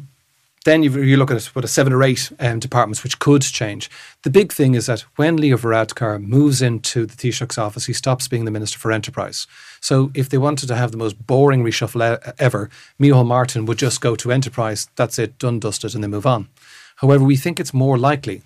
then 0.65 0.83
you 0.83 1.01
you 1.01 1.17
look 1.17 1.31
at 1.31 1.43
what 1.55 1.65
a 1.65 1.67
seven 1.67 1.93
or 1.93 2.03
eight 2.03 2.31
um, 2.39 2.59
departments 2.59 3.03
which 3.03 3.19
could 3.19 3.41
change. 3.41 3.89
The 4.23 4.29
big 4.29 4.53
thing 4.53 4.75
is 4.75 4.85
that 4.85 5.01
when 5.17 5.37
Leo 5.37 5.57
Varadkar 5.57 6.21
moves 6.21 6.61
into 6.61 7.05
the 7.05 7.15
Taoiseach's 7.15 7.57
office, 7.57 7.85
he 7.85 7.93
stops 7.93 8.27
being 8.27 8.45
the 8.45 8.51
Minister 8.51 8.79
for 8.79 8.91
Enterprise. 8.91 9.47
So 9.81 10.11
if 10.13 10.29
they 10.29 10.37
wanted 10.37 10.67
to 10.67 10.75
have 10.75 10.91
the 10.91 10.97
most 10.97 11.27
boring 11.27 11.63
reshuffle 11.63 12.33
ever, 12.39 12.69
Micheál 12.99 13.25
Martin 13.25 13.65
would 13.65 13.77
just 13.77 14.01
go 14.01 14.15
to 14.15 14.31
Enterprise. 14.31 14.87
That's 14.95 15.19
it, 15.19 15.37
done, 15.37 15.59
dusted, 15.59 15.95
and 15.95 16.03
they 16.03 16.07
move 16.07 16.25
on. 16.25 16.47
However, 16.97 17.23
we 17.23 17.35
think 17.35 17.59
it's 17.59 17.73
more 17.73 17.97
likely 17.97 18.43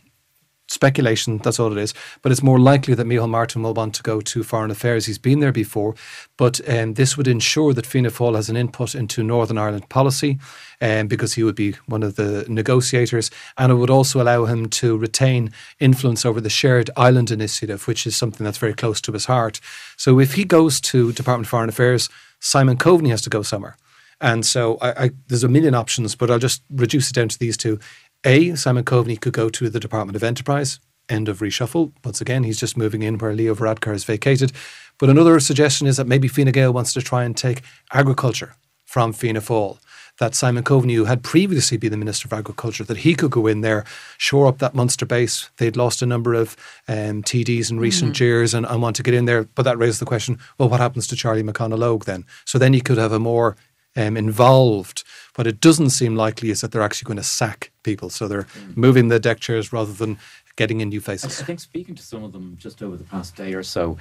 speculation, 0.68 1.38
that's 1.40 1.60
all 1.60 1.72
it 1.72 1.78
is. 1.78 1.94
But 2.22 2.32
it's 2.32 2.44
more 2.44 2.60
likely 2.60 2.94
that 2.94 3.08
Micheál 3.08 3.30
Martin 3.30 3.64
will 3.64 3.74
want 3.74 3.96
to 3.96 4.04
go 4.04 4.22
to 4.22 4.44
Foreign 4.44 4.72
Affairs. 4.72 5.06
He's 5.06 5.18
been 5.18 5.40
there 5.40 5.52
before. 5.52 5.96
But 6.38 6.60
um, 6.70 6.94
this 6.94 7.18
would 7.18 7.28
ensure 7.28 7.74
that 7.74 7.86
Fianna 7.86 8.10
Fáil 8.10 8.36
has 8.36 8.50
an 8.50 8.58
input 8.58 8.96
into 8.96 9.24
Northern 9.24 9.58
Ireland 9.58 9.90
policy 9.90 10.40
um, 10.82 11.08
because 11.08 11.34
he 11.34 11.44
would 11.44 11.56
be 11.56 11.74
one 11.88 12.04
of 12.04 12.16
the 12.16 12.46
negotiators. 12.48 13.32
And 13.58 13.72
it 13.72 13.76
would 13.76 13.90
also 13.90 14.22
allow 14.22 14.46
him 14.46 14.70
to 14.70 14.98
retain 14.98 15.52
influence 15.80 16.26
over 16.26 16.42
the 16.42 16.50
Shared 16.50 16.90
Island 16.96 17.32
Initiative, 17.32 17.88
which 17.88 18.06
is 18.06 18.16
something 18.16 18.44
that's 18.44 18.58
very 18.58 18.74
close 18.74 19.02
to 19.02 19.12
his 19.12 19.26
heart. 19.26 19.60
So 19.96 20.20
if 20.20 20.34
he 20.34 20.44
goes 20.44 20.80
to 20.82 21.14
Department 21.14 21.48
of 21.48 21.50
Foreign 21.50 21.70
Affairs, 21.70 22.10
Simon 22.40 22.78
Coveney 22.78 23.10
has 23.10 23.22
to 23.24 23.30
go 23.30 23.42
somewhere. 23.42 23.78
And 24.20 24.46
so 24.46 24.78
I, 24.82 25.04
I, 25.06 25.10
there's 25.28 25.44
a 25.44 25.48
million 25.48 25.76
options, 25.76 26.16
but 26.16 26.32
I'll 26.32 26.40
just 26.40 26.64
reduce 26.72 27.10
it 27.10 27.14
down 27.14 27.30
to 27.30 27.38
these 27.38 27.56
two. 27.56 27.80
A, 28.24 28.56
Simon 28.56 28.84
Coveney 28.84 29.20
could 29.20 29.34
go 29.34 29.50
to 29.50 29.70
the 29.70 29.80
Department 29.80 30.16
of 30.16 30.24
Enterprise. 30.24 30.80
End 31.10 31.30
of 31.30 31.40
reshuffle. 31.40 31.94
Once 32.04 32.20
again, 32.20 32.44
he's 32.44 32.60
just 32.60 32.78
moving 32.78 33.02
in 33.02 33.18
where 33.18 33.34
Leo 33.34 33.56
Varadkar 33.56 33.94
is 33.94 34.04
vacated. 34.04 34.52
But 34.98 35.10
another 35.10 35.40
suggestion 35.40 35.88
is 35.88 35.98
that 35.98 36.08
maybe 36.08 36.28
Fine 36.28 36.52
Gael 36.52 36.74
wants 36.74 36.94
to 36.94 37.02
try 37.02 37.24
and 37.24 37.38
take 37.38 37.62
agriculture 37.94 38.56
from 38.86 39.14
Fianna 39.14 39.42
Fáil. 39.42 39.78
That 40.20 40.34
Simon 40.34 40.64
Coveney, 40.64 40.96
who 40.96 41.06
had 41.06 41.22
previously 41.22 41.78
been 41.78 41.92
the 41.92 41.98
Minister 41.98 42.28
of 42.28 42.34
Agriculture, 42.34 42.84
that 42.86 42.98
he 42.98 43.14
could 43.14 43.30
go 43.30 43.46
in 43.46 43.62
there, 43.62 43.86
shore 44.18 44.48
up 44.48 44.58
that 44.58 44.74
Munster 44.74 45.06
base. 45.06 45.52
They'd 45.58 45.78
lost 45.78 46.02
a 46.02 46.08
number 46.08 46.34
of 46.34 46.58
um, 46.88 47.22
TDs 47.22 47.70
in 47.70 47.80
recent 47.80 48.20
years 48.20 48.56
and, 48.56 48.66
and 48.66 48.82
want 48.82 48.96
to 48.96 49.04
get 49.04 49.14
in 49.14 49.26
there. 49.26 49.44
But 49.44 49.64
that 49.64 49.78
raised 49.78 50.02
the 50.02 50.06
question 50.06 50.40
well, 50.58 50.70
what 50.70 50.80
happens 50.80 51.06
to 51.08 51.16
Charlie 51.16 51.44
McConalogue 51.44 52.06
then? 52.06 52.26
So 52.46 52.58
then 52.58 52.74
you 52.74 52.82
could 52.82 52.98
have 52.98 53.12
a 53.12 53.20
more 53.20 53.56
um, 53.96 54.18
involved. 54.18 55.04
What 55.38 55.46
it 55.46 55.62
doesn't 55.62 55.92
seem 55.92 56.16
likely 56.16 56.50
is 56.50 56.62
that 56.62 56.72
they're 56.72 56.82
actually 56.82 57.06
going 57.06 57.18
to 57.18 57.24
sack 57.24 57.72
people. 57.84 58.10
So 58.10 58.28
they're 58.28 58.48
hmm. 58.48 58.74
moving 58.76 59.10
the 59.10 59.20
deck 59.20 59.40
chairs 59.40 59.72
rather 59.72 59.94
than 59.94 60.18
getting 60.56 60.82
in 60.82 60.90
new 60.90 60.98
I 60.98 61.04
faces. 61.04 61.42
think 61.44 61.60
speaking 61.60 61.94
to 61.94 62.02
some 62.02 62.24
of 62.24 62.32
them 62.34 62.58
just 62.60 62.82
over 62.82 62.98
the 62.98 63.04
past 63.04 63.36
day 63.36 63.54
or 63.54 63.62
so, 63.62 63.98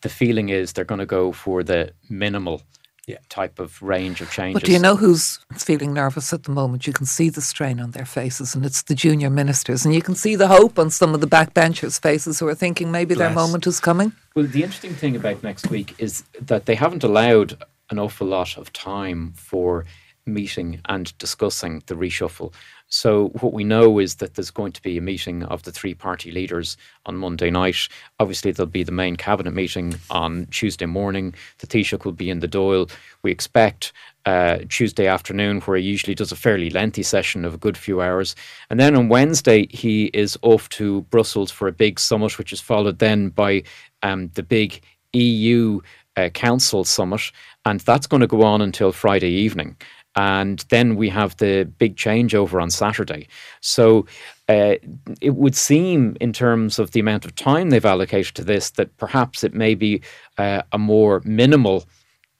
the 0.00 0.08
feeling 0.08 0.48
is 0.48 0.72
they're 0.72 0.84
going 0.84 0.98
to 0.98 1.06
go 1.06 1.30
for 1.30 1.62
the 1.62 1.92
minimal 2.08 2.62
Yeah. 3.06 3.18
type 3.28 3.60
of 3.60 3.80
range 3.82 4.20
of 4.20 4.32
changes. 4.32 4.60
But 4.60 4.66
do 4.66 4.72
you 4.72 4.80
know 4.80 4.96
who's 4.96 5.38
feeling 5.54 5.94
nervous 5.94 6.32
at 6.32 6.42
the 6.42 6.50
moment? 6.50 6.88
You 6.88 6.92
can 6.92 7.06
see 7.06 7.30
the 7.30 7.40
strain 7.40 7.78
on 7.80 7.92
their 7.92 8.04
faces, 8.04 8.56
and 8.56 8.66
it's 8.66 8.82
the 8.82 8.94
junior 8.94 9.30
ministers. 9.30 9.84
And 9.84 9.94
you 9.94 10.02
can 10.02 10.16
see 10.16 10.34
the 10.36 10.48
hope 10.48 10.76
on 10.76 10.90
some 10.90 11.14
of 11.14 11.20
the 11.20 11.28
backbenchers' 11.28 12.00
faces 12.00 12.40
who 12.40 12.48
are 12.48 12.54
thinking 12.54 12.90
maybe 12.90 13.14
their 13.14 13.30
moment 13.30 13.66
is 13.66 13.80
coming. 13.80 14.12
Well, 14.34 14.46
the 14.46 14.62
interesting 14.62 14.94
thing 14.94 15.14
about 15.16 15.42
next 15.42 15.70
week 15.70 15.94
is 15.98 16.24
that 16.40 16.66
they 16.66 16.74
haven't 16.74 17.04
allowed 17.04 17.62
an 17.90 17.98
awful 17.98 18.26
lot 18.26 18.56
of 18.56 18.72
time 18.72 19.32
for 19.34 19.84
meeting 20.32 20.80
and 20.86 21.16
discussing 21.18 21.82
the 21.86 21.94
reshuffle. 21.94 22.52
So, 22.92 23.28
what 23.40 23.52
we 23.52 23.62
know 23.62 24.00
is 24.00 24.16
that 24.16 24.34
there's 24.34 24.50
going 24.50 24.72
to 24.72 24.82
be 24.82 24.98
a 24.98 25.00
meeting 25.00 25.44
of 25.44 25.62
the 25.62 25.70
three 25.70 25.94
party 25.94 26.32
leaders 26.32 26.76
on 27.06 27.16
Monday 27.16 27.48
night. 27.48 27.88
Obviously, 28.18 28.50
there'll 28.50 28.68
be 28.68 28.82
the 28.82 28.90
main 28.90 29.14
cabinet 29.14 29.54
meeting 29.54 29.94
on 30.10 30.46
Tuesday 30.50 30.86
morning. 30.86 31.32
The 31.58 31.68
Taoiseach 31.68 32.04
will 32.04 32.12
be 32.12 32.30
in 32.30 32.40
the 32.40 32.48
Dáil. 32.48 32.90
We 33.22 33.30
expect 33.30 33.92
uh, 34.26 34.58
Tuesday 34.68 35.06
afternoon, 35.06 35.60
where 35.60 35.76
he 35.76 35.84
usually 35.84 36.16
does 36.16 36.32
a 36.32 36.36
fairly 36.36 36.68
lengthy 36.68 37.04
session 37.04 37.44
of 37.44 37.54
a 37.54 37.58
good 37.58 37.76
few 37.76 38.00
hours. 38.00 38.34
And 38.70 38.80
then 38.80 38.96
on 38.96 39.08
Wednesday, 39.08 39.68
he 39.70 40.06
is 40.06 40.36
off 40.42 40.68
to 40.70 41.02
Brussels 41.02 41.52
for 41.52 41.68
a 41.68 41.72
big 41.72 42.00
summit, 42.00 42.38
which 42.38 42.52
is 42.52 42.60
followed 42.60 42.98
then 42.98 43.28
by 43.28 43.62
um, 44.02 44.32
the 44.34 44.42
big 44.42 44.82
EU 45.12 45.80
uh, 46.16 46.28
Council 46.30 46.82
summit. 46.82 47.30
And 47.64 47.78
that's 47.80 48.08
going 48.08 48.20
to 48.20 48.26
go 48.26 48.42
on 48.42 48.60
until 48.60 48.90
Friday 48.90 49.30
evening. 49.30 49.76
And 50.20 50.58
then 50.68 50.96
we 50.96 51.08
have 51.08 51.34
the 51.36 51.64
big 51.78 51.96
changeover 51.96 52.60
on 52.60 52.70
Saturday. 52.70 53.26
So 53.60 54.06
uh, 54.48 54.74
it 55.20 55.34
would 55.42 55.56
seem, 55.56 56.16
in 56.20 56.32
terms 56.32 56.78
of 56.78 56.90
the 56.90 57.00
amount 57.00 57.24
of 57.24 57.34
time 57.34 57.70
they've 57.70 57.92
allocated 57.94 58.34
to 58.34 58.44
this, 58.44 58.70
that 58.72 58.94
perhaps 58.98 59.42
it 59.44 59.54
may 59.54 59.74
be 59.74 60.02
uh, 60.36 60.62
a 60.72 60.78
more 60.78 61.22
minimal 61.24 61.86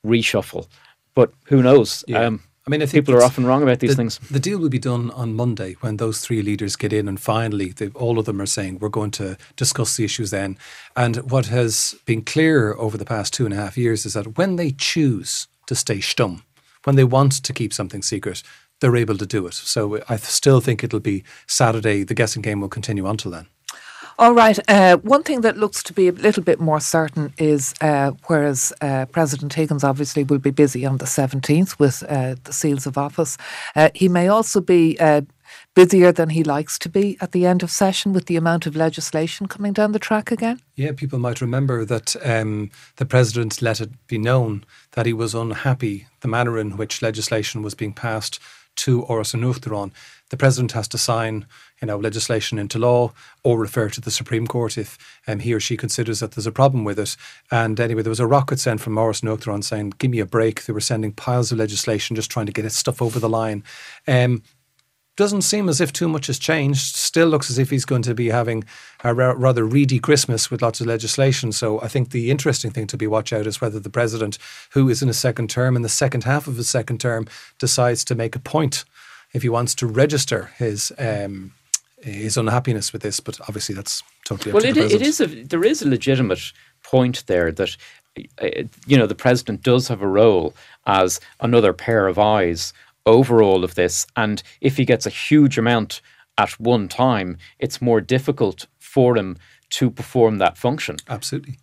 reshuffle. 0.04 0.66
But 1.14 1.32
who 1.44 1.62
knows? 1.62 2.04
Yeah. 2.06 2.26
Um, 2.26 2.42
I 2.66 2.70
mean, 2.70 2.82
I 2.82 2.86
people 2.86 3.14
are 3.14 3.22
often 3.22 3.46
wrong 3.46 3.62
about 3.62 3.78
these 3.80 3.92
the, 3.92 3.96
things. 3.96 4.18
The 4.30 4.38
deal 4.38 4.58
will 4.58 4.68
be 4.68 4.78
done 4.78 5.10
on 5.12 5.34
Monday 5.34 5.72
when 5.80 5.96
those 5.96 6.20
three 6.20 6.42
leaders 6.42 6.76
get 6.76 6.92
in, 6.92 7.08
and 7.08 7.18
finally, 7.18 7.72
they, 7.72 7.88
all 7.88 8.18
of 8.18 8.26
them 8.26 8.40
are 8.40 8.46
saying 8.46 8.78
we're 8.78 8.98
going 9.00 9.12
to 9.12 9.38
discuss 9.56 9.96
the 9.96 10.04
issues 10.04 10.30
then. 10.30 10.58
And 10.94 11.16
what 11.30 11.46
has 11.46 11.96
been 12.04 12.22
clear 12.22 12.74
over 12.74 12.98
the 12.98 13.06
past 13.06 13.32
two 13.32 13.46
and 13.46 13.54
a 13.54 13.56
half 13.56 13.78
years 13.78 14.04
is 14.04 14.12
that 14.12 14.36
when 14.36 14.56
they 14.56 14.70
choose 14.72 15.48
to 15.66 15.74
stay 15.74 15.98
stum, 15.98 16.42
when 16.84 16.96
they 16.96 17.04
want 17.04 17.32
to 17.42 17.52
keep 17.52 17.72
something 17.72 18.02
secret, 18.02 18.42
they're 18.80 18.96
able 18.96 19.18
to 19.18 19.26
do 19.26 19.46
it. 19.46 19.54
So 19.54 20.00
I 20.08 20.16
still 20.16 20.60
think 20.60 20.82
it'll 20.82 21.00
be 21.00 21.24
Saturday. 21.46 22.02
The 22.02 22.14
guessing 22.14 22.42
game 22.42 22.60
will 22.60 22.68
continue 22.68 23.06
until 23.06 23.30
then. 23.30 23.46
All 24.20 24.34
right. 24.34 24.58
Uh, 24.68 24.98
one 24.98 25.22
thing 25.22 25.40
that 25.40 25.56
looks 25.56 25.82
to 25.84 25.94
be 25.94 26.08
a 26.08 26.12
little 26.12 26.42
bit 26.42 26.60
more 26.60 26.78
certain 26.78 27.32
is 27.38 27.72
uh, 27.80 28.10
whereas 28.26 28.70
uh, 28.82 29.06
President 29.06 29.54
Higgins 29.54 29.82
obviously 29.82 30.24
will 30.24 30.38
be 30.38 30.50
busy 30.50 30.84
on 30.84 30.98
the 30.98 31.06
17th 31.06 31.78
with 31.78 32.02
uh, 32.02 32.34
the 32.44 32.52
seals 32.52 32.86
of 32.86 32.98
office, 32.98 33.38
uh, 33.76 33.88
he 33.94 34.10
may 34.10 34.28
also 34.28 34.60
be 34.60 34.98
uh, 35.00 35.22
busier 35.80 36.12
than 36.12 36.28
he 36.28 36.44
likes 36.44 36.78
to 36.78 36.90
be 36.90 37.16
at 37.22 37.32
the 37.32 37.46
end 37.46 37.62
of 37.62 37.70
session 37.70 38.12
with 38.12 38.26
the 38.26 38.36
amount 38.36 38.66
of 38.66 38.76
legislation 38.76 39.46
coming 39.46 39.72
down 39.72 39.92
the 39.92 39.98
track 39.98 40.30
again. 40.30 40.60
Yeah, 40.76 40.92
people 40.92 41.18
might 41.18 41.40
remember 41.40 41.86
that 41.86 42.14
um, 42.22 42.70
the 42.96 43.06
president 43.06 43.62
let 43.62 43.80
it 43.80 43.88
be 44.06 44.18
known 44.18 44.64
that 44.92 45.06
he 45.06 45.14
was 45.14 45.34
unhappy 45.34 46.06
the 46.20 46.28
manner 46.28 46.58
in 46.58 46.76
which 46.76 47.00
legislation 47.00 47.62
was 47.62 47.74
being 47.74 47.94
passed 47.94 48.38
to 48.76 49.04
Áras 49.04 49.32
an 49.32 49.40
Uachtaráin. 49.40 49.90
The 50.28 50.36
president 50.36 50.72
has 50.72 50.86
to 50.88 50.98
sign, 50.98 51.46
you 51.80 51.86
know, 51.86 51.96
legislation 51.96 52.58
into 52.58 52.78
law 52.78 53.14
or 53.42 53.58
refer 53.58 53.88
to 53.88 54.02
the 54.02 54.10
Supreme 54.10 54.46
Court 54.46 54.76
if 54.76 54.98
um, 55.26 55.38
he 55.38 55.54
or 55.54 55.60
she 55.60 55.78
considers 55.78 56.20
that 56.20 56.32
there's 56.32 56.46
a 56.46 56.52
problem 56.52 56.84
with 56.84 56.98
it. 56.98 57.16
And 57.50 57.80
anyway, 57.80 58.02
there 58.02 58.10
was 58.10 58.20
a 58.20 58.26
rocket 58.26 58.60
sent 58.60 58.82
from 58.82 58.96
Áras 58.96 59.22
an 59.22 59.30
Uachtaráin 59.30 59.64
saying, 59.64 59.94
"Give 59.96 60.10
me 60.10 60.20
a 60.20 60.26
break." 60.26 60.66
They 60.66 60.74
were 60.74 60.80
sending 60.80 61.12
piles 61.12 61.50
of 61.50 61.58
legislation 61.58 62.16
just 62.16 62.30
trying 62.30 62.46
to 62.46 62.52
get 62.52 62.70
stuff 62.70 63.00
over 63.00 63.18
the 63.18 63.30
line. 63.30 63.64
Um, 64.06 64.42
doesn't 65.20 65.42
seem 65.42 65.68
as 65.68 65.80
if 65.80 65.92
too 65.92 66.08
much 66.08 66.26
has 66.28 66.38
changed. 66.38 66.96
Still 66.96 67.28
looks 67.28 67.50
as 67.50 67.58
if 67.58 67.68
he's 67.70 67.84
going 67.84 68.02
to 68.02 68.14
be 68.14 68.28
having 68.30 68.64
a 69.04 69.12
ra- 69.14 69.34
rather 69.36 69.64
reedy 69.64 69.98
Christmas 69.98 70.50
with 70.50 70.62
lots 70.62 70.80
of 70.80 70.86
legislation. 70.86 71.52
So 71.52 71.80
I 71.82 71.88
think 71.88 72.10
the 72.10 72.30
interesting 72.30 72.70
thing 72.70 72.86
to 72.88 72.96
be 72.96 73.06
watch 73.06 73.32
out 73.32 73.46
is 73.46 73.60
whether 73.60 73.78
the 73.80 73.90
president, 73.90 74.38
who 74.74 74.88
is 74.88 75.02
in 75.02 75.08
a 75.08 75.12
second 75.26 75.50
term, 75.50 75.76
in 75.76 75.82
the 75.82 75.88
second 76.02 76.24
half 76.24 76.46
of 76.46 76.56
his 76.56 76.68
second 76.68 77.00
term, 77.00 77.26
decides 77.58 78.04
to 78.04 78.14
make 78.14 78.34
a 78.34 78.40
point 78.40 78.84
if 79.32 79.42
he 79.42 79.48
wants 79.48 79.74
to 79.76 79.86
register 79.86 80.50
his 80.58 80.90
um, 80.98 81.52
his 82.02 82.36
unhappiness 82.38 82.92
with 82.92 83.02
this. 83.02 83.20
But 83.20 83.38
obviously, 83.42 83.74
that's 83.74 84.02
totally 84.24 84.50
up 84.50 84.54
Well, 84.54 84.62
to 84.62 84.68
it, 84.70 84.74
the 84.74 84.80
i- 84.80 84.88
president. 84.88 85.08
is 85.08 85.20
a 85.20 85.26
there 85.52 85.64
is 85.64 85.82
a 85.82 85.88
legitimate 85.88 86.52
point 86.82 87.24
there 87.26 87.52
that 87.52 87.76
uh, 88.42 88.48
you 88.86 88.96
know 88.98 89.06
the 89.06 89.14
president 89.24 89.62
does 89.62 89.88
have 89.88 90.02
a 90.02 90.08
role 90.08 90.54
as 90.86 91.20
another 91.40 91.72
pair 91.72 92.06
of 92.08 92.18
eyes 92.18 92.72
over 93.06 93.42
all 93.42 93.64
of 93.64 93.74
this, 93.74 94.06
and 94.16 94.42
if 94.60 94.76
he 94.76 94.84
gets 94.84 95.06
a 95.06 95.10
huge 95.10 95.58
amount 95.58 96.00
at 96.38 96.58
one 96.60 96.88
time, 96.88 97.36
it's 97.58 97.82
more 97.82 98.00
difficult 98.00 98.66
for 98.78 99.16
him 99.16 99.36
to 99.70 99.90
perform 99.90 100.38
that 100.38 100.58
function. 100.58 100.96
Absolutely. 101.08 101.58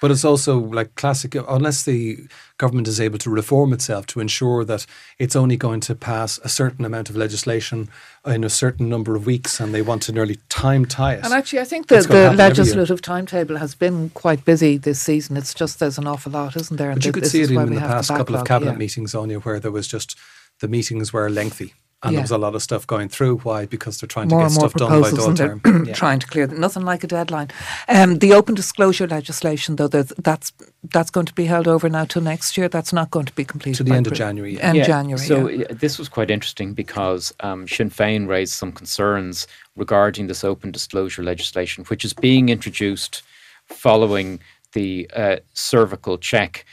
But 0.00 0.10
it's 0.10 0.24
also 0.24 0.58
like 0.58 0.96
classic, 0.96 1.34
unless 1.34 1.84
the 1.84 2.26
government 2.58 2.88
is 2.88 3.00
able 3.00 3.16
to 3.18 3.30
reform 3.30 3.72
itself 3.72 4.06
to 4.08 4.20
ensure 4.20 4.64
that 4.64 4.84
it's 5.18 5.34
only 5.34 5.56
going 5.56 5.80
to 5.80 5.94
pass 5.94 6.38
a 6.38 6.48
certain 6.48 6.84
amount 6.84 7.08
of 7.08 7.16
legislation 7.16 7.88
in 8.26 8.44
a 8.44 8.50
certain 8.50 8.88
number 8.88 9.14
of 9.14 9.24
weeks 9.24 9.60
and 9.60 9.72
they 9.72 9.80
want 9.82 10.02
to 10.02 10.12
nearly 10.12 10.38
time 10.48 10.84
tie 10.84 11.14
it. 11.14 11.24
And 11.24 11.32
actually, 11.32 11.60
I 11.60 11.64
think 11.64 11.86
the, 11.86 12.00
the 12.00 12.32
legislative 12.32 13.00
timetable 13.00 13.56
has 13.56 13.74
been 13.74 14.10
quite 14.10 14.44
busy 14.44 14.76
this 14.76 15.00
season. 15.00 15.36
It's 15.36 15.54
just 15.54 15.78
there's 15.78 15.96
an 15.96 16.06
awful 16.06 16.32
lot, 16.32 16.56
isn't 16.56 16.76
there? 16.76 16.90
And 16.90 16.98
but 17.00 17.06
you 17.06 17.12
could 17.12 17.26
see 17.26 17.42
it 17.42 17.50
in 17.50 17.74
the 17.74 17.80
past 17.80 18.10
couple 18.10 18.36
of 18.36 18.44
cabinet 18.44 18.72
yeah. 18.72 18.78
meetings, 18.78 19.14
Áine, 19.14 19.42
where 19.42 19.60
there 19.60 19.72
was 19.72 19.88
just 19.88 20.18
the 20.64 20.68
meetings 20.68 21.12
were 21.12 21.28
lengthy 21.28 21.74
and 22.04 22.12
yeah. 22.12 22.18
there 22.18 22.22
was 22.22 22.30
a 22.30 22.38
lot 22.38 22.54
of 22.54 22.62
stuff 22.62 22.86
going 22.86 23.08
through. 23.08 23.38
Why? 23.38 23.64
Because 23.64 23.98
they're 23.98 24.06
trying 24.06 24.28
more 24.28 24.42
to 24.42 24.48
get 24.48 24.52
stuff 24.52 24.74
done 24.74 25.00
by 25.00 25.10
Dáil 25.10 25.36
term. 25.36 25.60
yeah. 25.86 25.94
Trying 25.94 26.18
to 26.18 26.26
clear 26.26 26.46
them. 26.46 26.60
Nothing 26.60 26.84
like 26.84 27.02
a 27.02 27.06
deadline. 27.06 27.48
Um, 27.88 28.18
the 28.18 28.34
open 28.34 28.54
disclosure 28.54 29.06
legislation, 29.06 29.76
though, 29.76 29.88
that's 29.88 30.52
that's 30.92 31.10
going 31.10 31.26
to 31.26 31.32
be 31.32 31.46
held 31.46 31.66
over 31.66 31.88
now 31.88 32.04
till 32.04 32.20
next 32.20 32.58
year. 32.58 32.68
That's 32.68 32.92
not 32.92 33.10
going 33.10 33.24
to 33.26 33.32
be 33.32 33.44
completed 33.44 33.78
to 33.78 33.84
the 33.84 33.94
end 33.94 34.06
of 34.06 34.12
January. 34.12 34.60
End 34.60 34.76
yeah. 34.76 34.84
January. 34.84 35.26
So 35.26 35.48
this 35.70 35.98
was 35.98 36.10
quite 36.10 36.30
interesting 36.30 36.74
because 36.74 37.32
um, 37.40 37.66
Sinn 37.66 37.88
Féin 37.88 38.28
raised 38.28 38.52
some 38.52 38.72
concerns 38.72 39.46
regarding 39.74 40.26
this 40.26 40.44
open 40.44 40.72
disclosure 40.72 41.22
legislation, 41.22 41.84
which 41.84 42.04
is 42.04 42.12
being 42.12 42.50
introduced 42.50 43.22
following 43.66 44.40
the 44.72 45.08
uh, 45.16 45.36
CervicalCheck 45.54 46.64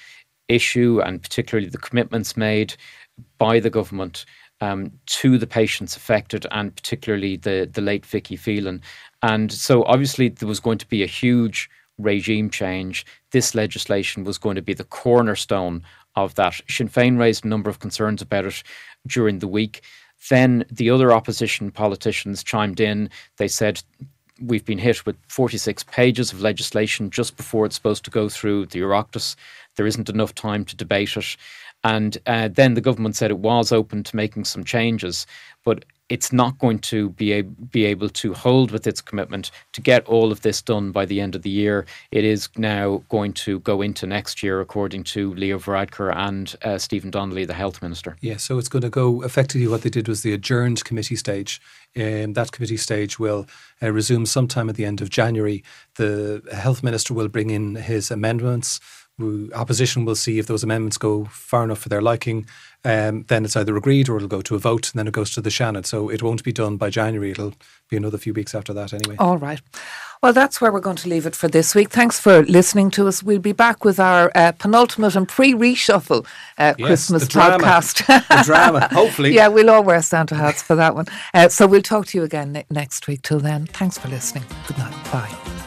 issue 0.49 1.01
and 1.05 1.21
particularly 1.21 1.69
the 1.69 1.77
commitments 1.77 2.35
made 2.35 2.75
by 3.37 3.59
the 3.59 3.69
government 3.69 4.25
um, 4.61 4.91
to 5.07 5.37
the 5.37 5.47
patients 5.47 5.95
affected 5.95 6.45
and 6.51 6.75
particularly 6.75 7.35
the, 7.37 7.69
the 7.71 7.81
late 7.81 8.05
Vicky 8.05 8.35
Phelan. 8.35 8.81
And 9.23 9.51
so 9.51 9.83
obviously 9.85 10.29
there 10.29 10.47
was 10.47 10.59
going 10.59 10.77
to 10.77 10.87
be 10.87 11.03
a 11.03 11.07
huge 11.07 11.69
regime 11.97 12.49
change. 12.49 13.05
This 13.31 13.55
legislation 13.55 14.23
was 14.23 14.37
going 14.37 14.55
to 14.55 14.61
be 14.61 14.73
the 14.73 14.83
cornerstone 14.83 15.83
of 16.15 16.35
that. 16.35 16.61
Sinn 16.69 16.89
Féin 16.89 17.17
raised 17.17 17.45
a 17.45 17.47
number 17.47 17.69
of 17.69 17.79
concerns 17.79 18.21
about 18.21 18.45
it 18.45 18.63
during 19.07 19.39
the 19.39 19.47
week. 19.47 19.81
Then 20.29 20.65
the 20.69 20.89
other 20.89 21.11
opposition 21.11 21.71
politicians 21.71 22.43
chimed 22.43 22.79
in. 22.79 23.09
They 23.37 23.47
said, 23.47 23.81
We've 24.43 24.65
been 24.65 24.79
hit 24.79 25.05
with 25.05 25.17
46 25.27 25.83
pages 25.83 26.33
of 26.33 26.41
legislation 26.41 27.11
just 27.11 27.37
before 27.37 27.67
it's 27.67 27.75
supposed 27.75 28.03
to 28.05 28.11
go 28.11 28.27
through 28.27 28.67
the 28.67 28.79
Oireachtas. 28.79 29.35
There 29.75 29.85
isn't 29.85 30.09
enough 30.09 30.33
time 30.33 30.65
to 30.65 30.75
debate 30.75 31.15
it. 31.15 31.37
And 31.83 32.17
uh, 32.27 32.49
then 32.49 32.75
the 32.75 32.81
government 32.81 33.15
said 33.15 33.31
it 33.31 33.39
was 33.39 33.71
open 33.71 34.03
to 34.03 34.15
making 34.15 34.45
some 34.45 34.63
changes, 34.63 35.25
but 35.63 35.85
it's 36.11 36.33
not 36.33 36.59
going 36.59 36.77
to 36.79 37.09
be, 37.11 37.31
a, 37.31 37.41
be 37.41 37.85
able 37.85 38.09
to 38.09 38.33
hold 38.33 38.69
with 38.69 38.85
its 38.85 38.99
commitment 38.99 39.49
to 39.71 39.79
get 39.79 40.05
all 40.07 40.29
of 40.29 40.41
this 40.41 40.61
done 40.61 40.91
by 40.91 41.05
the 41.05 41.21
end 41.21 41.35
of 41.35 41.41
the 41.41 41.49
year. 41.49 41.85
It 42.11 42.25
is 42.25 42.49
now 42.57 43.01
going 43.07 43.31
to 43.33 43.59
go 43.61 43.81
into 43.81 44.05
next 44.05 44.43
year, 44.43 44.59
according 44.59 45.05
to 45.05 45.33
Leo 45.35 45.57
Varadkar 45.57 46.13
and 46.13 46.53
uh, 46.63 46.77
Stephen 46.77 47.11
Donnelly, 47.11 47.45
the 47.45 47.53
health 47.53 47.81
minister. 47.81 48.17
Yeah, 48.19 48.35
so 48.35 48.57
it's 48.57 48.67
going 48.67 48.81
to 48.81 48.89
go 48.89 49.21
effectively 49.23 49.69
what 49.69 49.83
they 49.83 49.89
did 49.89 50.09
was 50.09 50.21
the 50.21 50.33
adjourned 50.33 50.83
committee 50.83 51.15
stage. 51.15 51.61
Um, 51.95 52.33
that 52.33 52.51
committee 52.51 52.77
stage 52.77 53.17
will 53.17 53.47
uh, 53.81 53.89
resume 53.93 54.25
sometime 54.25 54.69
at 54.69 54.75
the 54.75 54.85
end 54.85 54.99
of 54.99 55.09
January. 55.09 55.63
The 55.95 56.41
health 56.51 56.83
minister 56.83 57.13
will 57.13 57.29
bring 57.29 57.51
in 57.51 57.75
his 57.75 58.11
amendments 58.11 58.81
opposition 59.53 60.05
will 60.05 60.15
see 60.15 60.39
if 60.39 60.47
those 60.47 60.63
amendments 60.63 60.97
go 60.97 61.25
far 61.25 61.63
enough 61.63 61.79
for 61.79 61.89
their 61.89 62.01
liking. 62.01 62.45
Um, 62.83 63.25
then 63.27 63.45
it's 63.45 63.55
either 63.55 63.77
agreed 63.77 64.09
or 64.09 64.15
it'll 64.17 64.27
go 64.27 64.41
to 64.41 64.55
a 64.55 64.59
vote, 64.59 64.91
and 64.91 64.97
then 64.97 65.07
it 65.07 65.13
goes 65.13 65.31
to 65.31 65.41
the 65.41 65.51
Seanad. 65.51 65.85
So 65.85 66.09
it 66.09 66.23
won't 66.23 66.43
be 66.43 66.51
done 66.51 66.77
by 66.77 66.89
January. 66.89 67.31
It'll 67.31 67.53
be 67.89 67.97
another 67.97 68.17
few 68.17 68.33
weeks 68.33 68.55
after 68.55 68.73
that, 68.73 68.91
anyway. 68.93 69.15
All 69.19 69.37
right. 69.37 69.61
Well, 70.23 70.33
that's 70.33 70.61
where 70.61 70.71
we're 70.71 70.81
going 70.81 70.97
to 70.97 71.09
leave 71.09 71.25
it 71.25 71.35
for 71.35 71.47
this 71.47 71.73
week. 71.75 71.89
Thanks 71.89 72.19
for 72.19 72.43
listening 72.43 72.91
to 72.91 73.07
us. 73.07 73.23
We'll 73.23 73.39
be 73.39 73.53
back 73.53 73.83
with 73.85 73.99
our 73.99 74.31
uh, 74.35 74.51
penultimate 74.53 75.15
and 75.15 75.27
pre 75.27 75.53
reshuffle 75.53 76.25
uh, 76.57 76.73
yes, 76.77 76.87
Christmas 76.87 77.27
the 77.27 77.39
podcast. 77.39 78.05
the 78.05 78.43
drama, 78.43 78.87
hopefully. 78.91 79.33
yeah, 79.33 79.47
we'll 79.47 79.69
all 79.69 79.83
wear 79.83 80.01
Santa 80.01 80.35
hats 80.35 80.61
for 80.61 80.75
that 80.75 80.95
one. 80.95 81.05
Uh, 81.33 81.49
so 81.49 81.67
we'll 81.67 81.81
talk 81.81 82.07
to 82.07 82.17
you 82.17 82.23
again 82.23 82.51
ne- 82.53 82.65
next 82.69 83.07
week. 83.07 83.21
Till 83.21 83.39
then, 83.39 83.67
thanks 83.67 83.97
for 83.97 84.07
listening. 84.09 84.43
Good 84.67 84.77
night. 84.77 85.11
Bye. 85.11 85.60